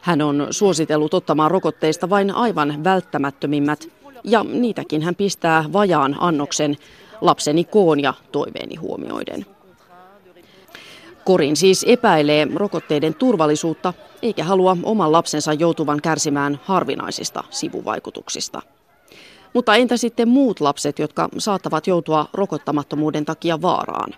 Hän 0.00 0.22
on 0.22 0.46
suositellut 0.50 1.14
ottamaan 1.14 1.50
rokotteista 1.50 2.10
vain 2.10 2.30
aivan 2.30 2.84
välttämättömimmät, 2.84 3.88
ja 4.24 4.44
niitäkin 4.44 5.02
hän 5.02 5.14
pistää 5.14 5.64
vajaan 5.72 6.16
annoksen 6.20 6.76
lapseni 7.20 7.64
koon 7.64 8.00
ja 8.00 8.14
toiveeni 8.32 8.76
huomioiden. 8.76 9.46
Korin 11.24 11.56
siis 11.56 11.84
epäilee 11.88 12.48
rokotteiden 12.54 13.14
turvallisuutta 13.14 13.94
eikä 14.22 14.44
halua 14.44 14.76
oman 14.82 15.12
lapsensa 15.12 15.52
joutuvan 15.52 16.02
kärsimään 16.02 16.60
harvinaisista 16.64 17.44
sivuvaikutuksista. 17.50 18.62
Mutta 19.54 19.74
entä 19.74 19.96
sitten 19.96 20.28
muut 20.28 20.60
lapset, 20.60 20.98
jotka 20.98 21.28
saattavat 21.38 21.86
joutua 21.86 22.26
rokottamattomuuden 22.32 23.24
takia 23.24 23.62
vaaraan? 23.62 24.14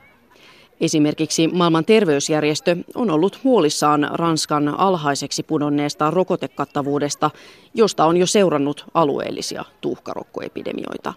Esimerkiksi 0.83 1.49
maailman 1.49 1.85
terveysjärjestö 1.85 2.77
on 2.95 3.11
ollut 3.11 3.45
huolissaan 3.45 4.09
Ranskan 4.13 4.69
alhaiseksi 4.69 5.43
pudonneesta 5.43 6.11
rokotekattavuudesta, 6.11 7.31
josta 7.75 8.05
on 8.05 8.17
jo 8.17 8.27
seurannut 8.27 8.85
alueellisia 8.95 9.65
tuhkarokkoepidemioita. 9.81 11.15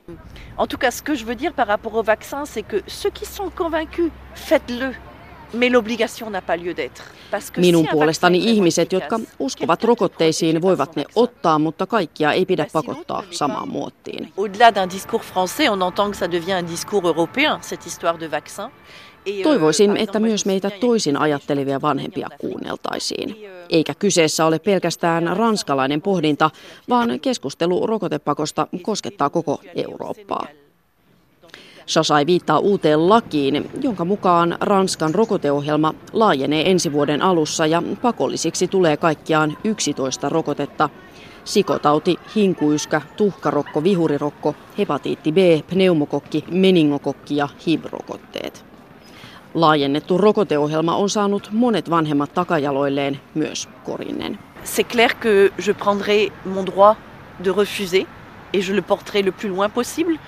En 0.58 0.68
tout 0.68 0.80
cas, 0.80 0.98
ce 0.98 1.04
que 1.04 1.16
je 1.16 1.26
veux 1.26 1.40
dire 1.40 1.54
par 1.56 1.68
rapport 1.68 1.96
au 1.96 2.06
vaccin, 2.06 2.46
c'est 2.46 2.68
que 2.68 2.84
ceux 2.88 3.12
qui 3.20 3.26
sont 3.26 3.52
convaincus, 3.56 4.12
faites-le. 4.36 4.96
Minun 7.58 7.88
puolestani 7.92 8.38
ihmiset, 8.38 8.94
jotka 8.94 9.20
uskovat 9.40 9.84
rokotteisiin, 9.84 10.62
voivat 10.62 10.96
ne 10.96 11.06
ottaa, 11.16 11.60
mutta 11.60 11.86
kaikkia 11.88 12.32
ei 12.32 12.46
pidä 12.46 12.66
pakottaa 12.74 13.24
samaan 13.32 13.70
muottiin. 13.70 14.34
Au-delà 14.38 14.76
d'un 14.76 14.90
discours 14.94 15.26
français, 15.26 15.70
on 15.70 15.82
entend 15.82 16.12
que 16.12 16.28
ça 16.28 16.32
devient 16.32 16.64
un 16.64 16.68
discours 16.72 17.08
européen, 17.08 17.60
cette 17.62 17.86
histoire 17.86 18.20
de 18.20 18.32
vaccin. 18.32 18.72
Toivoisin, 19.44 19.98
että 19.98 20.20
myös 20.20 20.46
meitä 20.46 20.70
toisin 20.70 21.18
ajattelevia 21.18 21.82
vanhempia 21.82 22.30
kuunneltaisiin. 22.38 23.36
Eikä 23.70 23.94
kyseessä 23.94 24.46
ole 24.46 24.60
pelkästään 24.60 25.38
ranskalainen 25.38 26.02
pohdinta, 26.02 26.50
vaan 26.90 27.20
keskustelu 27.20 27.88
rokotepakosta 27.88 28.68
koskettaa 28.82 29.30
koko 29.30 29.62
Eurooppaa. 29.76 30.48
Shasai 31.88 32.26
viittaa 32.26 32.60
uuteen 32.60 33.10
lakiin, 33.10 33.70
jonka 33.82 34.06
mukaan 34.06 34.58
Ranskan 34.60 35.16
rokoteohjelma 35.16 35.94
laajenee 36.14 36.72
ensi 36.72 36.92
vuoden 36.94 37.22
alussa 37.22 37.66
ja 37.66 37.84
pakollisiksi 38.02 38.68
tulee 38.68 38.98
kaikkiaan 38.98 39.58
11 39.64 40.30
rokotetta. 40.30 40.90
Sikotauti, 41.44 42.16
hinkuyskä, 42.36 43.02
tuhkarokko, 43.18 43.84
vihurirokko, 43.84 44.56
hepatiitti 44.78 45.32
B, 45.32 45.38
pneumokokki, 45.70 46.44
meningokokki 46.52 47.36
ja 47.36 47.50
HIV-rokotteet. 47.68 48.75
Laajennettu 49.56 50.18
rokoteohjelma 50.18 50.96
on 50.96 51.10
saanut 51.10 51.50
monet 51.52 51.90
vanhemmat 51.90 52.34
takajaloilleen, 52.34 53.20
myös 53.34 53.70
Korinnen. 53.84 54.40
C'est 54.64 54.92
clair 54.92 55.16
que 55.24 55.54
je 55.68 55.74
prendrai 55.74 56.32
mon 56.46 56.66
droit 56.66 56.96
de 57.46 57.52
refuser 57.52 58.08
et 58.54 58.62
je 58.62 58.74
le 58.74 58.82
porterai 58.82 59.24
le 59.24 59.32
plus 59.32 59.50
loin 59.50 59.72
possible. 59.72 60.20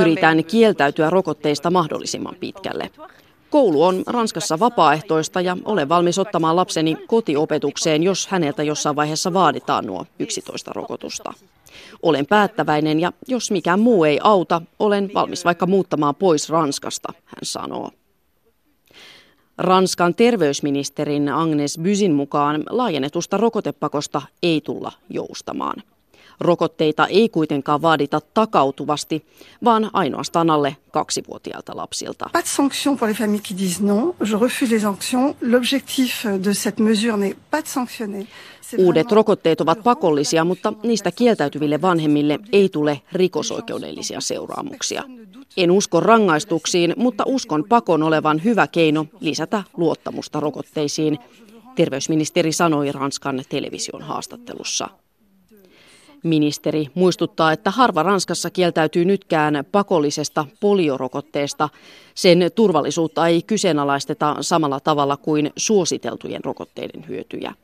Yritän 0.00 0.44
kieltäytyä 0.44 1.10
rokotteista 1.10 1.70
mahdollisimman 1.70 2.34
pitkälle. 2.40 2.90
Koulu 3.50 3.82
on 3.82 4.02
Ranskassa 4.06 4.58
vapaaehtoista 4.58 5.40
ja 5.40 5.56
olen 5.64 5.88
valmis 5.88 6.18
ottamaan 6.18 6.56
lapseni 6.56 6.96
kotiopetukseen, 7.06 8.02
jos 8.02 8.26
häneltä 8.26 8.62
jossain 8.62 8.96
vaiheessa 8.96 9.32
vaaditaan 9.32 9.86
nuo 9.86 10.04
11 10.18 10.70
rokotusta. 10.74 11.32
Olen 12.02 12.26
päättäväinen 12.26 13.00
ja 13.00 13.12
jos 13.28 13.50
mikään 13.50 13.80
muu 13.80 14.04
ei 14.04 14.20
auta, 14.22 14.62
olen 14.78 15.10
valmis 15.14 15.44
vaikka 15.44 15.66
muuttamaan 15.66 16.14
pois 16.14 16.48
Ranskasta, 16.48 17.12
hän 17.24 17.42
sanoo. 17.42 17.90
Ranskan 19.58 20.14
terveysministerin 20.14 21.28
Agnes 21.28 21.78
Bysin 21.82 22.12
mukaan 22.12 22.64
laajennetusta 22.70 23.36
rokotepakosta 23.36 24.22
ei 24.42 24.60
tulla 24.60 24.92
joustamaan. 25.10 25.82
Rokotteita 26.40 27.06
ei 27.06 27.28
kuitenkaan 27.28 27.82
vaadita 27.82 28.20
takautuvasti, 28.34 29.26
vaan 29.64 29.90
ainoastaan 29.92 30.50
alle 30.50 30.76
kaksivuotiailta 30.92 31.76
lapsilta. 31.76 32.30
Pas 32.32 32.58
de 32.58 32.96
pour 32.98 33.08
les 33.08 33.18
familles 33.18 33.42
qui 33.48 33.58
disent 33.58 33.86
non. 33.86 34.14
Je 34.24 34.36
refuse 34.36 34.74
les 34.74 34.82
sanctions. 34.82 35.36
L'objectif 35.40 36.24
de 36.44 36.52
cette 36.52 36.82
mesure 36.82 37.16
n'est 37.16 37.36
pas 37.50 37.64
de 37.64 37.68
sanctionner. 37.68 38.26
Uudet 38.78 39.12
rokotteet 39.12 39.60
ovat 39.60 39.82
pakollisia, 39.82 40.44
mutta 40.44 40.72
niistä 40.82 41.10
kieltäytyville 41.10 41.82
vanhemmille 41.82 42.38
ei 42.52 42.68
tule 42.68 43.00
rikosoikeudellisia 43.12 44.20
seuraamuksia. 44.20 45.02
En 45.56 45.70
usko 45.70 46.00
rangaistuksiin, 46.00 46.94
mutta 46.96 47.24
uskon 47.26 47.64
pakon 47.68 48.02
olevan 48.02 48.44
hyvä 48.44 48.66
keino 48.66 49.06
lisätä 49.20 49.62
luottamusta 49.76 50.40
rokotteisiin, 50.40 51.18
terveysministeri 51.76 52.52
sanoi 52.52 52.92
Ranskan 52.92 53.42
television 53.48 54.02
haastattelussa. 54.02 54.88
Ministeri 56.24 56.86
muistuttaa, 56.94 57.52
että 57.52 57.70
harva 57.70 58.02
Ranskassa 58.02 58.50
kieltäytyy 58.50 59.04
nytkään 59.04 59.64
pakollisesta 59.72 60.46
poliorokotteesta. 60.60 61.68
Sen 62.14 62.50
turvallisuutta 62.54 63.26
ei 63.26 63.42
kyseenalaisteta 63.42 64.36
samalla 64.40 64.80
tavalla 64.80 65.16
kuin 65.16 65.52
suositeltujen 65.56 66.44
rokotteiden 66.44 67.08
hyötyjä. 67.08 67.54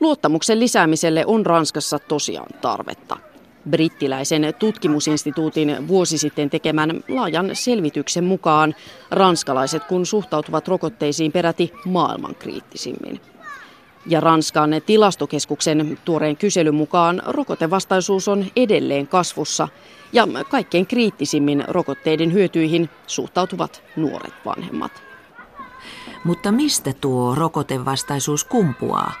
Luottamuksen 0.00 0.60
lisäämiselle 0.60 1.26
on 1.26 1.46
Ranskassa 1.46 1.98
tosiaan 1.98 2.50
tarvetta. 2.60 3.16
Brittiläisen 3.70 4.54
tutkimusinstituutin 4.58 5.88
vuosi 5.88 6.18
sitten 6.18 6.50
tekemän 6.50 6.90
laajan 7.08 7.50
selvityksen 7.52 8.24
mukaan 8.24 8.74
ranskalaiset 9.10 9.84
kun 9.84 10.06
suhtautuvat 10.06 10.68
rokotteisiin 10.68 11.32
peräti 11.32 11.72
maailman 11.84 12.34
kriittisimmin. 12.34 13.20
Ja 14.08 14.20
Ranskan 14.20 14.70
tilastokeskuksen 14.86 15.98
tuoreen 16.04 16.36
kyselyn 16.36 16.74
mukaan 16.74 17.22
rokotevastaisuus 17.26 18.28
on 18.28 18.46
edelleen 18.56 19.08
kasvussa 19.08 19.68
ja 20.12 20.28
kaikkein 20.50 20.86
kriittisimmin 20.86 21.64
rokotteiden 21.68 22.32
hyötyihin 22.32 22.90
suhtautuvat 23.06 23.82
nuoret 23.96 24.34
vanhemmat. 24.44 24.92
Mutta 26.24 26.52
mistä 26.52 26.92
tuo 27.00 27.34
rokotevastaisuus 27.34 28.44
kumpuaa? 28.44 29.12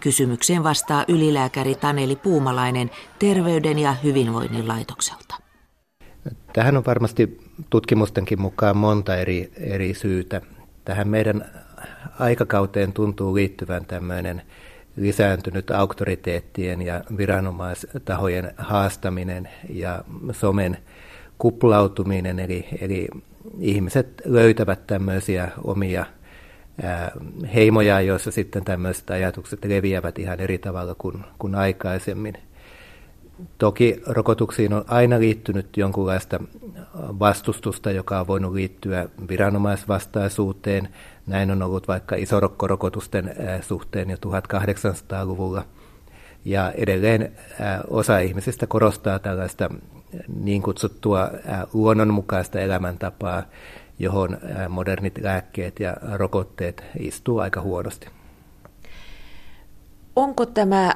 Kysymykseen 0.00 0.64
vastaa 0.64 1.04
ylilääkäri 1.08 1.74
Taneli 1.74 2.16
Puumalainen 2.16 2.90
Terveyden 3.18 3.78
ja 3.78 3.92
hyvinvoinnin 3.92 4.68
laitokselta. 4.68 5.34
Tähän 6.52 6.76
on 6.76 6.84
varmasti 6.86 7.38
tutkimustenkin 7.70 8.40
mukaan 8.40 8.76
monta 8.76 9.16
eri, 9.16 9.52
eri 9.56 9.94
syytä. 9.94 10.40
Tähän 10.84 11.08
meidän 11.08 11.44
aikakauteen 12.18 12.92
tuntuu 12.92 13.34
liittyvän 13.34 13.84
tämmöinen 13.84 14.42
lisääntynyt 14.96 15.70
auktoriteettien 15.70 16.82
ja 16.82 17.04
viranomaistahojen 17.16 18.54
haastaminen 18.56 19.48
ja 19.68 20.04
somen 20.32 20.78
kuplautuminen, 21.38 22.38
eli, 22.38 22.68
eli 22.80 23.08
ihmiset 23.58 24.22
löytävät 24.24 24.86
tämmöisiä 24.86 25.50
omia 25.64 26.06
heimoja, 27.54 28.00
joissa 28.00 28.30
sitten 28.30 28.64
tämmöiset 28.64 29.10
ajatukset 29.10 29.64
leviävät 29.64 30.18
ihan 30.18 30.40
eri 30.40 30.58
tavalla 30.58 30.94
kuin, 30.94 31.24
kuin 31.38 31.54
aikaisemmin. 31.54 32.34
Toki 33.58 34.02
rokotuksiin 34.06 34.72
on 34.72 34.84
aina 34.88 35.18
liittynyt 35.18 35.76
jonkunlaista 35.76 36.40
vastustusta, 36.94 37.90
joka 37.90 38.20
on 38.20 38.26
voinut 38.26 38.52
liittyä 38.54 39.08
viranomaisvastaisuuteen. 39.28 40.88
Näin 41.26 41.50
on 41.50 41.62
ollut 41.62 41.88
vaikka 41.88 42.16
isorokkorokotusten 42.16 43.34
suhteen 43.60 44.10
jo 44.10 44.16
1800-luvulla. 44.16 45.64
Ja 46.44 46.72
edelleen 46.72 47.32
osa 47.88 48.18
ihmisistä 48.18 48.66
korostaa 48.66 49.18
tällaista 49.18 49.70
niin 50.42 50.62
kutsuttua 50.62 51.30
luonnonmukaista 51.72 52.60
elämäntapaa, 52.60 53.42
johon 53.98 54.38
modernit 54.68 55.18
lääkkeet 55.22 55.80
ja 55.80 55.96
rokotteet 56.12 56.84
istuu 56.98 57.38
aika 57.38 57.60
huonosti. 57.60 58.06
Onko 60.16 60.46
tämä 60.46 60.94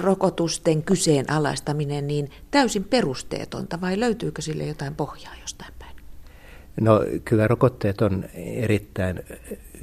rokotusten 0.00 0.82
kyseenalaistaminen 0.82 2.06
niin 2.06 2.30
täysin 2.50 2.84
perusteetonta 2.84 3.80
vai 3.80 4.00
löytyykö 4.00 4.42
sille 4.42 4.64
jotain 4.64 4.94
pohjaa 4.94 5.34
jostain? 5.40 5.72
No 6.80 7.00
kyllä 7.24 7.48
rokotteet 7.48 8.02
on 8.02 8.24
erittäin 8.34 9.24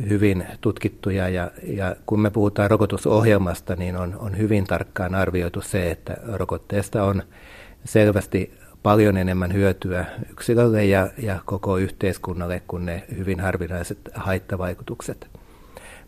hyvin 0.09 0.45
tutkittuja 0.61 1.29
ja, 1.29 1.51
ja 1.63 1.95
kun 2.05 2.19
me 2.19 2.29
puhutaan 2.29 2.71
rokotusohjelmasta, 2.71 3.75
niin 3.75 3.97
on, 3.97 4.15
on 4.19 4.37
hyvin 4.37 4.65
tarkkaan 4.65 5.15
arvioitu 5.15 5.61
se, 5.61 5.91
että 5.91 6.17
rokotteesta 6.33 7.03
on 7.03 7.23
selvästi 7.85 8.53
paljon 8.83 9.17
enemmän 9.17 9.53
hyötyä 9.53 10.05
yksilölle 10.31 10.85
ja, 10.85 11.09
ja 11.17 11.39
koko 11.45 11.77
yhteiskunnalle 11.77 12.61
kuin 12.67 12.85
ne 12.85 13.03
hyvin 13.17 13.39
harvinaiset 13.39 13.97
haittavaikutukset. 14.13 15.27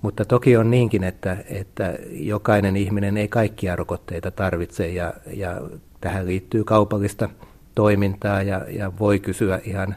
Mutta 0.01 0.25
toki 0.25 0.57
on 0.57 0.71
niinkin, 0.71 1.03
että, 1.03 1.37
että 1.49 1.93
jokainen 2.11 2.77
ihminen 2.77 3.17
ei 3.17 3.27
kaikkia 3.27 3.75
rokotteita 3.75 4.31
tarvitse 4.31 4.89
ja, 4.89 5.13
ja 5.33 5.61
tähän 6.01 6.25
liittyy 6.25 6.63
kaupallista 6.63 7.29
toimintaa 7.75 8.41
ja, 8.41 8.65
ja 8.69 8.91
voi 8.99 9.19
kysyä 9.19 9.61
ihan 9.63 9.95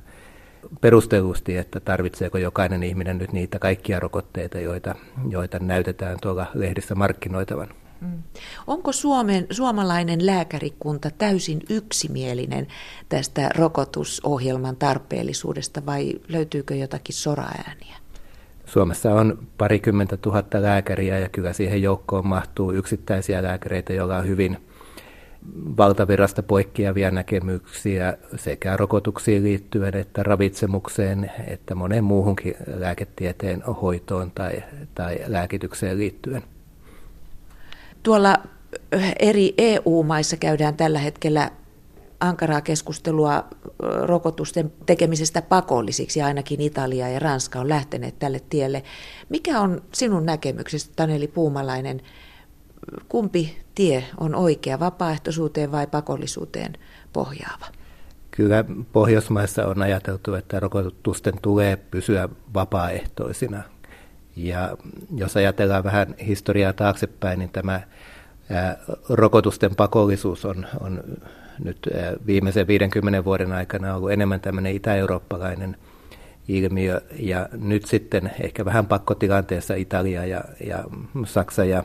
perustellusti, 0.81 1.57
että 1.57 1.81
tarvitseeko 1.81 2.39
jokainen 2.39 2.83
ihminen 2.83 3.19
nyt 3.19 3.33
niitä 3.33 3.59
kaikkia 3.59 4.01
rokotteita, 4.01 4.59
joita, 4.61 4.95
joita 5.29 5.59
näytetään 5.59 6.19
tuolla 6.23 6.47
lehdissä 6.55 6.95
markkinoitavan. 6.95 7.69
Mm. 8.01 8.23
Onko 8.67 8.93
Suomen, 8.93 9.47
suomalainen 9.51 10.27
lääkärikunta 10.27 11.11
täysin 11.11 11.61
yksimielinen 11.71 12.67
tästä 13.09 13.51
rokotusohjelman 13.55 14.77
tarpeellisuudesta 14.77 15.87
vai 15.87 16.15
löytyykö 16.29 16.75
jotakin 16.75 17.15
soraääniä? 17.15 17.97
Suomessa 18.67 19.15
on 19.15 19.39
parikymmentä 19.59 20.17
tuhatta 20.17 20.63
lääkäriä 20.63 21.19
ja 21.19 21.29
kyllä 21.29 21.53
siihen 21.53 21.83
joukkoon 21.83 22.27
mahtuu 22.27 22.73
yksittäisiä 22.73 23.43
lääkäreitä, 23.43 23.93
joilla 23.93 24.17
on 24.17 24.29
hyvin 24.29 24.59
valtavirasta 25.77 26.43
poikkeavia 26.43 27.11
näkemyksiä 27.11 28.17
sekä 28.37 28.77
rokotuksiin 28.77 29.45
liittyen 29.45 29.97
että 29.97 30.23
ravitsemukseen 30.23 31.31
että 31.47 31.75
moneen 31.75 32.05
muuhunkin 32.05 32.55
lääketieteen 32.67 33.63
hoitoon 33.63 34.31
tai, 34.31 34.65
tai 34.95 35.19
lääkitykseen 35.27 35.99
liittyen. 35.99 36.43
Tuolla 38.03 38.37
eri 39.19 39.55
EU-maissa 39.59 40.37
käydään 40.37 40.77
tällä 40.77 40.99
hetkellä 40.99 41.51
ankaraa 42.21 42.61
keskustelua 42.61 43.45
rokotusten 44.03 44.73
tekemisestä 44.87 45.43
pakollisiksi, 45.43 46.23
ainakin 46.23 46.61
Italia 46.61 47.09
ja 47.09 47.19
Ranska 47.19 47.61
on 47.61 47.69
lähteneet 47.69 48.19
tälle 48.19 48.41
tielle. 48.49 48.83
Mikä 49.29 49.61
on 49.61 49.83
sinun 49.93 50.27
näkemyksestä, 50.27 50.93
Taneli 50.97 51.29
Puumalainen, 51.29 52.01
kumpi 53.09 53.57
tie 53.75 54.05
on 54.21 54.35
oikea, 54.35 54.81
vapaaehtoisuuteen 54.81 55.73
vai 55.73 55.87
pakollisuuteen 55.87 56.73
pohjaava? 57.13 57.67
Kyllä 58.31 58.65
Pohjoismaissa 58.93 59.67
on 59.67 59.83
ajateltu, 59.83 60.35
että 60.35 60.61
rokotusten 60.61 61.35
tulee 61.43 61.77
pysyä 61.77 62.29
vapaaehtoisina. 62.55 63.63
Ja 64.37 64.77
jos 65.17 65.37
ajatellaan 65.37 65.85
vähän 65.85 66.15
historiaa 66.27 66.73
taaksepäin, 66.73 67.39
niin 67.39 67.51
tämä 67.51 67.81
rokotusten 69.09 69.77
pakollisuus 69.77 70.45
on, 70.45 70.67
on 70.81 71.03
nyt 71.65 71.79
viimeisen 72.27 72.67
50 72.67 73.25
vuoden 73.25 73.53
aikana 73.53 73.95
ollut 73.95 74.13
enemmän 74.13 74.41
tämmöinen 74.41 74.75
itä-eurooppalainen 74.77 75.77
ilmiö. 76.49 77.01
Ja 77.19 77.49
nyt 77.53 77.85
sitten 77.85 78.31
ehkä 78.41 78.65
vähän 78.65 78.87
pakkotilanteessa 78.87 79.75
Italia 79.75 80.27
ja, 80.27 80.45
ja 80.67 80.85
Saksa 81.27 81.65
ja 81.65 81.85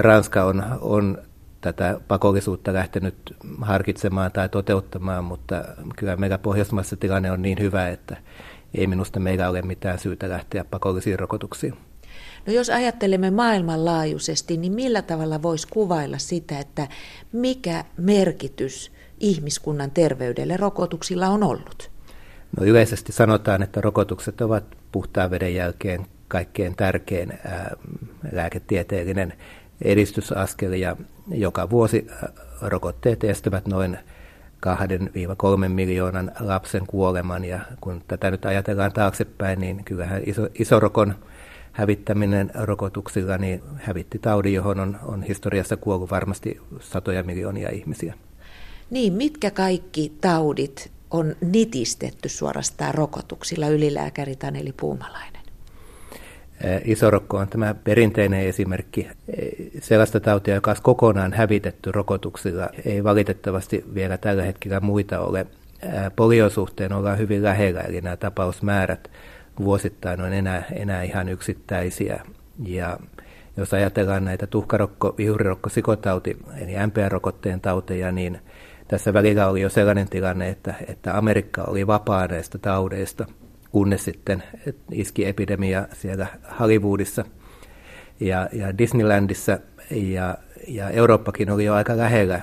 Ranska 0.00 0.44
on, 0.44 0.64
on 0.80 1.18
tätä 1.60 2.00
pakollisuutta 2.08 2.72
lähtenyt 2.72 3.36
harkitsemaan 3.60 4.32
tai 4.32 4.48
toteuttamaan, 4.48 5.24
mutta 5.24 5.64
kyllä 5.96 6.16
meillä 6.16 6.38
Pohjoismaissa 6.38 6.96
tilanne 6.96 7.30
on 7.30 7.42
niin 7.42 7.58
hyvä, 7.58 7.88
että 7.88 8.16
ei 8.74 8.86
minusta 8.86 9.20
meillä 9.20 9.48
ole 9.48 9.62
mitään 9.62 9.98
syytä 9.98 10.28
lähteä 10.28 10.64
pakollisiin 10.64 11.18
rokotuksiin. 11.18 11.74
No 12.46 12.52
jos 12.52 12.70
ajattelemme 12.70 13.30
maailmanlaajuisesti, 13.30 14.56
niin 14.56 14.72
millä 14.72 15.02
tavalla 15.02 15.42
voisi 15.42 15.68
kuvailla 15.68 16.18
sitä, 16.18 16.58
että 16.58 16.88
mikä 17.32 17.84
merkitys 17.96 18.92
ihmiskunnan 19.20 19.90
terveydelle 19.90 20.56
rokotuksilla 20.56 21.28
on 21.28 21.42
ollut? 21.42 21.90
No 22.60 22.66
yleisesti 22.66 23.12
sanotaan, 23.12 23.62
että 23.62 23.80
rokotukset 23.80 24.40
ovat 24.40 24.64
puhtaan 24.92 25.30
veden 25.30 25.54
jälkeen 25.54 26.06
kaikkein 26.28 26.76
tärkein 26.76 27.38
lääketieteellinen 28.32 29.32
edistysaskel 29.82 30.72
ja 30.72 30.96
joka 31.28 31.70
vuosi 31.70 32.06
rokotteet 32.60 33.24
estävät 33.24 33.66
noin 33.66 33.98
2-3 34.66 35.68
miljoonan 35.68 36.32
lapsen 36.40 36.86
kuoleman 36.86 37.44
ja 37.44 37.60
kun 37.80 38.02
tätä 38.08 38.30
nyt 38.30 38.44
ajatellaan 38.44 38.92
taaksepäin, 38.92 39.60
niin 39.60 39.84
kyllähän 39.84 40.22
iso, 40.26 40.48
isorokon 40.54 41.14
hävittäminen 41.72 42.50
rokotuksilla 42.54 43.38
niin 43.38 43.62
hävitti 43.74 44.18
taudin, 44.18 44.54
johon 44.54 44.80
on, 44.80 44.98
on 45.04 45.22
historiassa 45.22 45.76
kuollut 45.76 46.10
varmasti 46.10 46.60
satoja 46.80 47.22
miljoonia 47.22 47.70
ihmisiä. 47.70 48.14
Niin, 48.90 49.12
mitkä 49.12 49.50
kaikki 49.50 50.12
taudit 50.20 50.92
on 51.10 51.36
nitistetty 51.40 52.28
suorastaan 52.28 52.94
rokotuksilla, 52.94 53.68
ylilääkäri 53.68 54.36
Taneli 54.36 54.72
Puumalainen? 54.72 55.33
Isorokko 56.84 57.36
on 57.36 57.48
tämä 57.48 57.74
perinteinen 57.74 58.40
esimerkki 58.40 59.08
sellaista 59.80 60.20
tautia, 60.20 60.54
joka 60.54 60.70
on 60.70 60.76
kokonaan 60.82 61.32
hävitetty 61.32 61.92
rokotuksilla. 61.92 62.68
Ei 62.84 63.04
valitettavasti 63.04 63.84
vielä 63.94 64.18
tällä 64.18 64.42
hetkellä 64.42 64.80
muita 64.80 65.20
ole. 65.20 65.46
Poliosuhteen 66.16 66.92
ollaan 66.92 67.18
hyvin 67.18 67.42
lähellä, 67.42 67.80
eli 67.80 68.00
nämä 68.00 68.16
tapausmäärät 68.16 69.10
vuosittain 69.58 70.20
on 70.20 70.32
enää, 70.32 70.64
enää 70.72 71.02
ihan 71.02 71.28
yksittäisiä. 71.28 72.22
Ja 72.64 72.98
jos 73.56 73.74
ajatellaan 73.74 74.24
näitä 74.24 74.46
tuhkarokko, 74.46 75.14
vihurirokko, 75.18 75.68
sikotauti, 75.68 76.36
eli 76.60 76.72
MPR-rokotteen 76.86 77.60
tauteja, 77.60 78.12
niin 78.12 78.40
tässä 78.88 79.12
välillä 79.12 79.48
oli 79.48 79.60
jo 79.60 79.68
sellainen 79.68 80.08
tilanne, 80.08 80.48
että, 80.48 80.74
että 80.88 81.18
Amerikka 81.18 81.64
oli 81.64 81.86
vapaa 81.86 82.26
näistä 82.26 82.58
taudeista, 82.58 83.26
kunnes 83.74 84.04
sitten 84.04 84.42
iski 84.90 85.26
epidemia 85.26 85.88
siellä 85.92 86.26
Hollywoodissa 86.60 87.24
ja, 88.20 88.48
ja 88.52 88.78
Disneylandissa, 88.78 89.58
ja, 89.90 90.38
ja 90.68 90.90
Eurooppakin 90.90 91.50
oli 91.50 91.64
jo 91.64 91.74
aika 91.74 91.96
lähellä, 91.96 92.40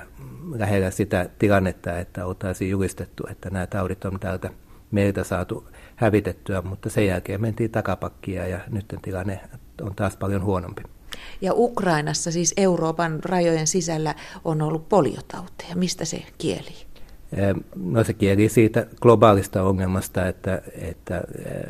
lähellä 0.58 0.90
sitä 0.90 1.28
tilannetta, 1.38 1.98
että 1.98 2.26
oltaisiin 2.26 2.70
julistettu, 2.70 3.22
että 3.30 3.50
nämä 3.50 3.66
taudit 3.66 4.04
on 4.04 4.20
täältä 4.20 4.50
meiltä 4.90 5.24
saatu 5.24 5.68
hävitettyä, 5.96 6.62
mutta 6.62 6.90
sen 6.90 7.06
jälkeen 7.06 7.40
mentiin 7.40 7.70
takapakkia 7.70 8.46
ja 8.46 8.60
nyt 8.70 8.94
tilanne 9.02 9.40
on 9.82 9.94
taas 9.94 10.16
paljon 10.16 10.44
huonompi. 10.44 10.82
Ja 11.40 11.52
Ukrainassa, 11.54 12.32
siis 12.32 12.54
Euroopan 12.56 13.24
rajojen 13.24 13.66
sisällä, 13.66 14.14
on 14.44 14.62
ollut 14.62 14.88
poliotauteja. 14.88 15.76
Mistä 15.76 16.04
se 16.04 16.22
kieli? 16.38 16.91
No 17.76 18.04
se 18.04 18.12
kieli 18.12 18.48
siitä 18.48 18.86
globaalista 19.00 19.62
ongelmasta, 19.62 20.26
että, 20.26 20.62
että 20.80 21.22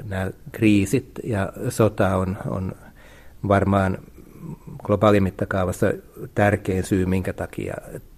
nämä 0.09 0.31
kriisit 0.53 1.11
ja 1.25 1.53
sota 1.69 2.17
on, 2.17 2.37
on 2.47 2.73
varmaan 3.49 3.99
globaalimittakaavassa 4.83 5.87
tärkein 6.35 6.85
syy, 6.85 7.07
minkä 7.07 7.33
takia 7.33 7.75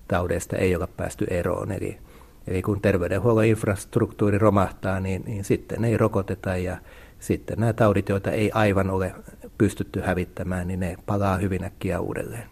taudeista 0.09 0.57
ei 0.57 0.77
ole 0.77 0.89
päästy 0.97 1.27
eroon. 1.31 1.73
Eli 1.73 1.99
Eli 2.47 2.63
kun 2.63 2.81
terveydenhuollon 2.81 3.45
infrastruktuuri 3.45 4.39
romahtaa, 4.39 5.01
niin, 5.01 5.23
niin 5.27 5.45
sitten 5.45 5.85
ei 5.85 5.97
rokoteta 5.97 6.57
ja 6.57 6.77
sitten 7.19 7.59
nämä 7.59 7.73
taudit, 7.73 8.09
joita 8.09 8.31
ei 8.31 8.51
aivan 8.55 8.91
ole 8.91 9.15
pystytty 9.59 10.01
hävittämään, 10.01 10.69
niin 10.69 10.81
ne 10.81 10.97
palaa 11.07 11.37
hyvin 11.37 11.65
äkkiä 11.65 12.01
uudelleen. 12.01 12.45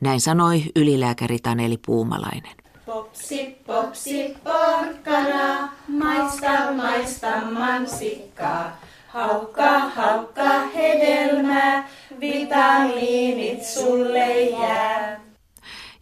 Näin 0.00 0.20
sanoi 0.20 0.62
ylilääkäri 0.76 1.38
Taneli 1.38 1.78
Puumalainen. 1.86 2.56
Popsi, 2.90 3.56
popsi, 3.66 4.34
porkkana, 4.44 5.68
maista, 5.88 6.72
maista 6.76 7.40
mansikkaa. 7.50 8.76
Haukka, 9.08 9.78
haukka, 9.78 10.60
hedelmää, 10.74 11.88
vitamiinit 12.20 13.64
sulle 13.64 14.40
jää. 14.40 15.20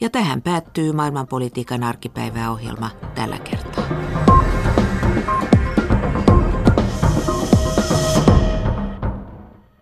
Ja 0.01 0.11
tähän 0.11 0.42
päättyy 0.42 0.92
maailmanpolitiikan 0.92 1.85
arkipäiväohjelma 1.85 2.90
tällä 3.14 3.38
kertaa. 3.38 4.08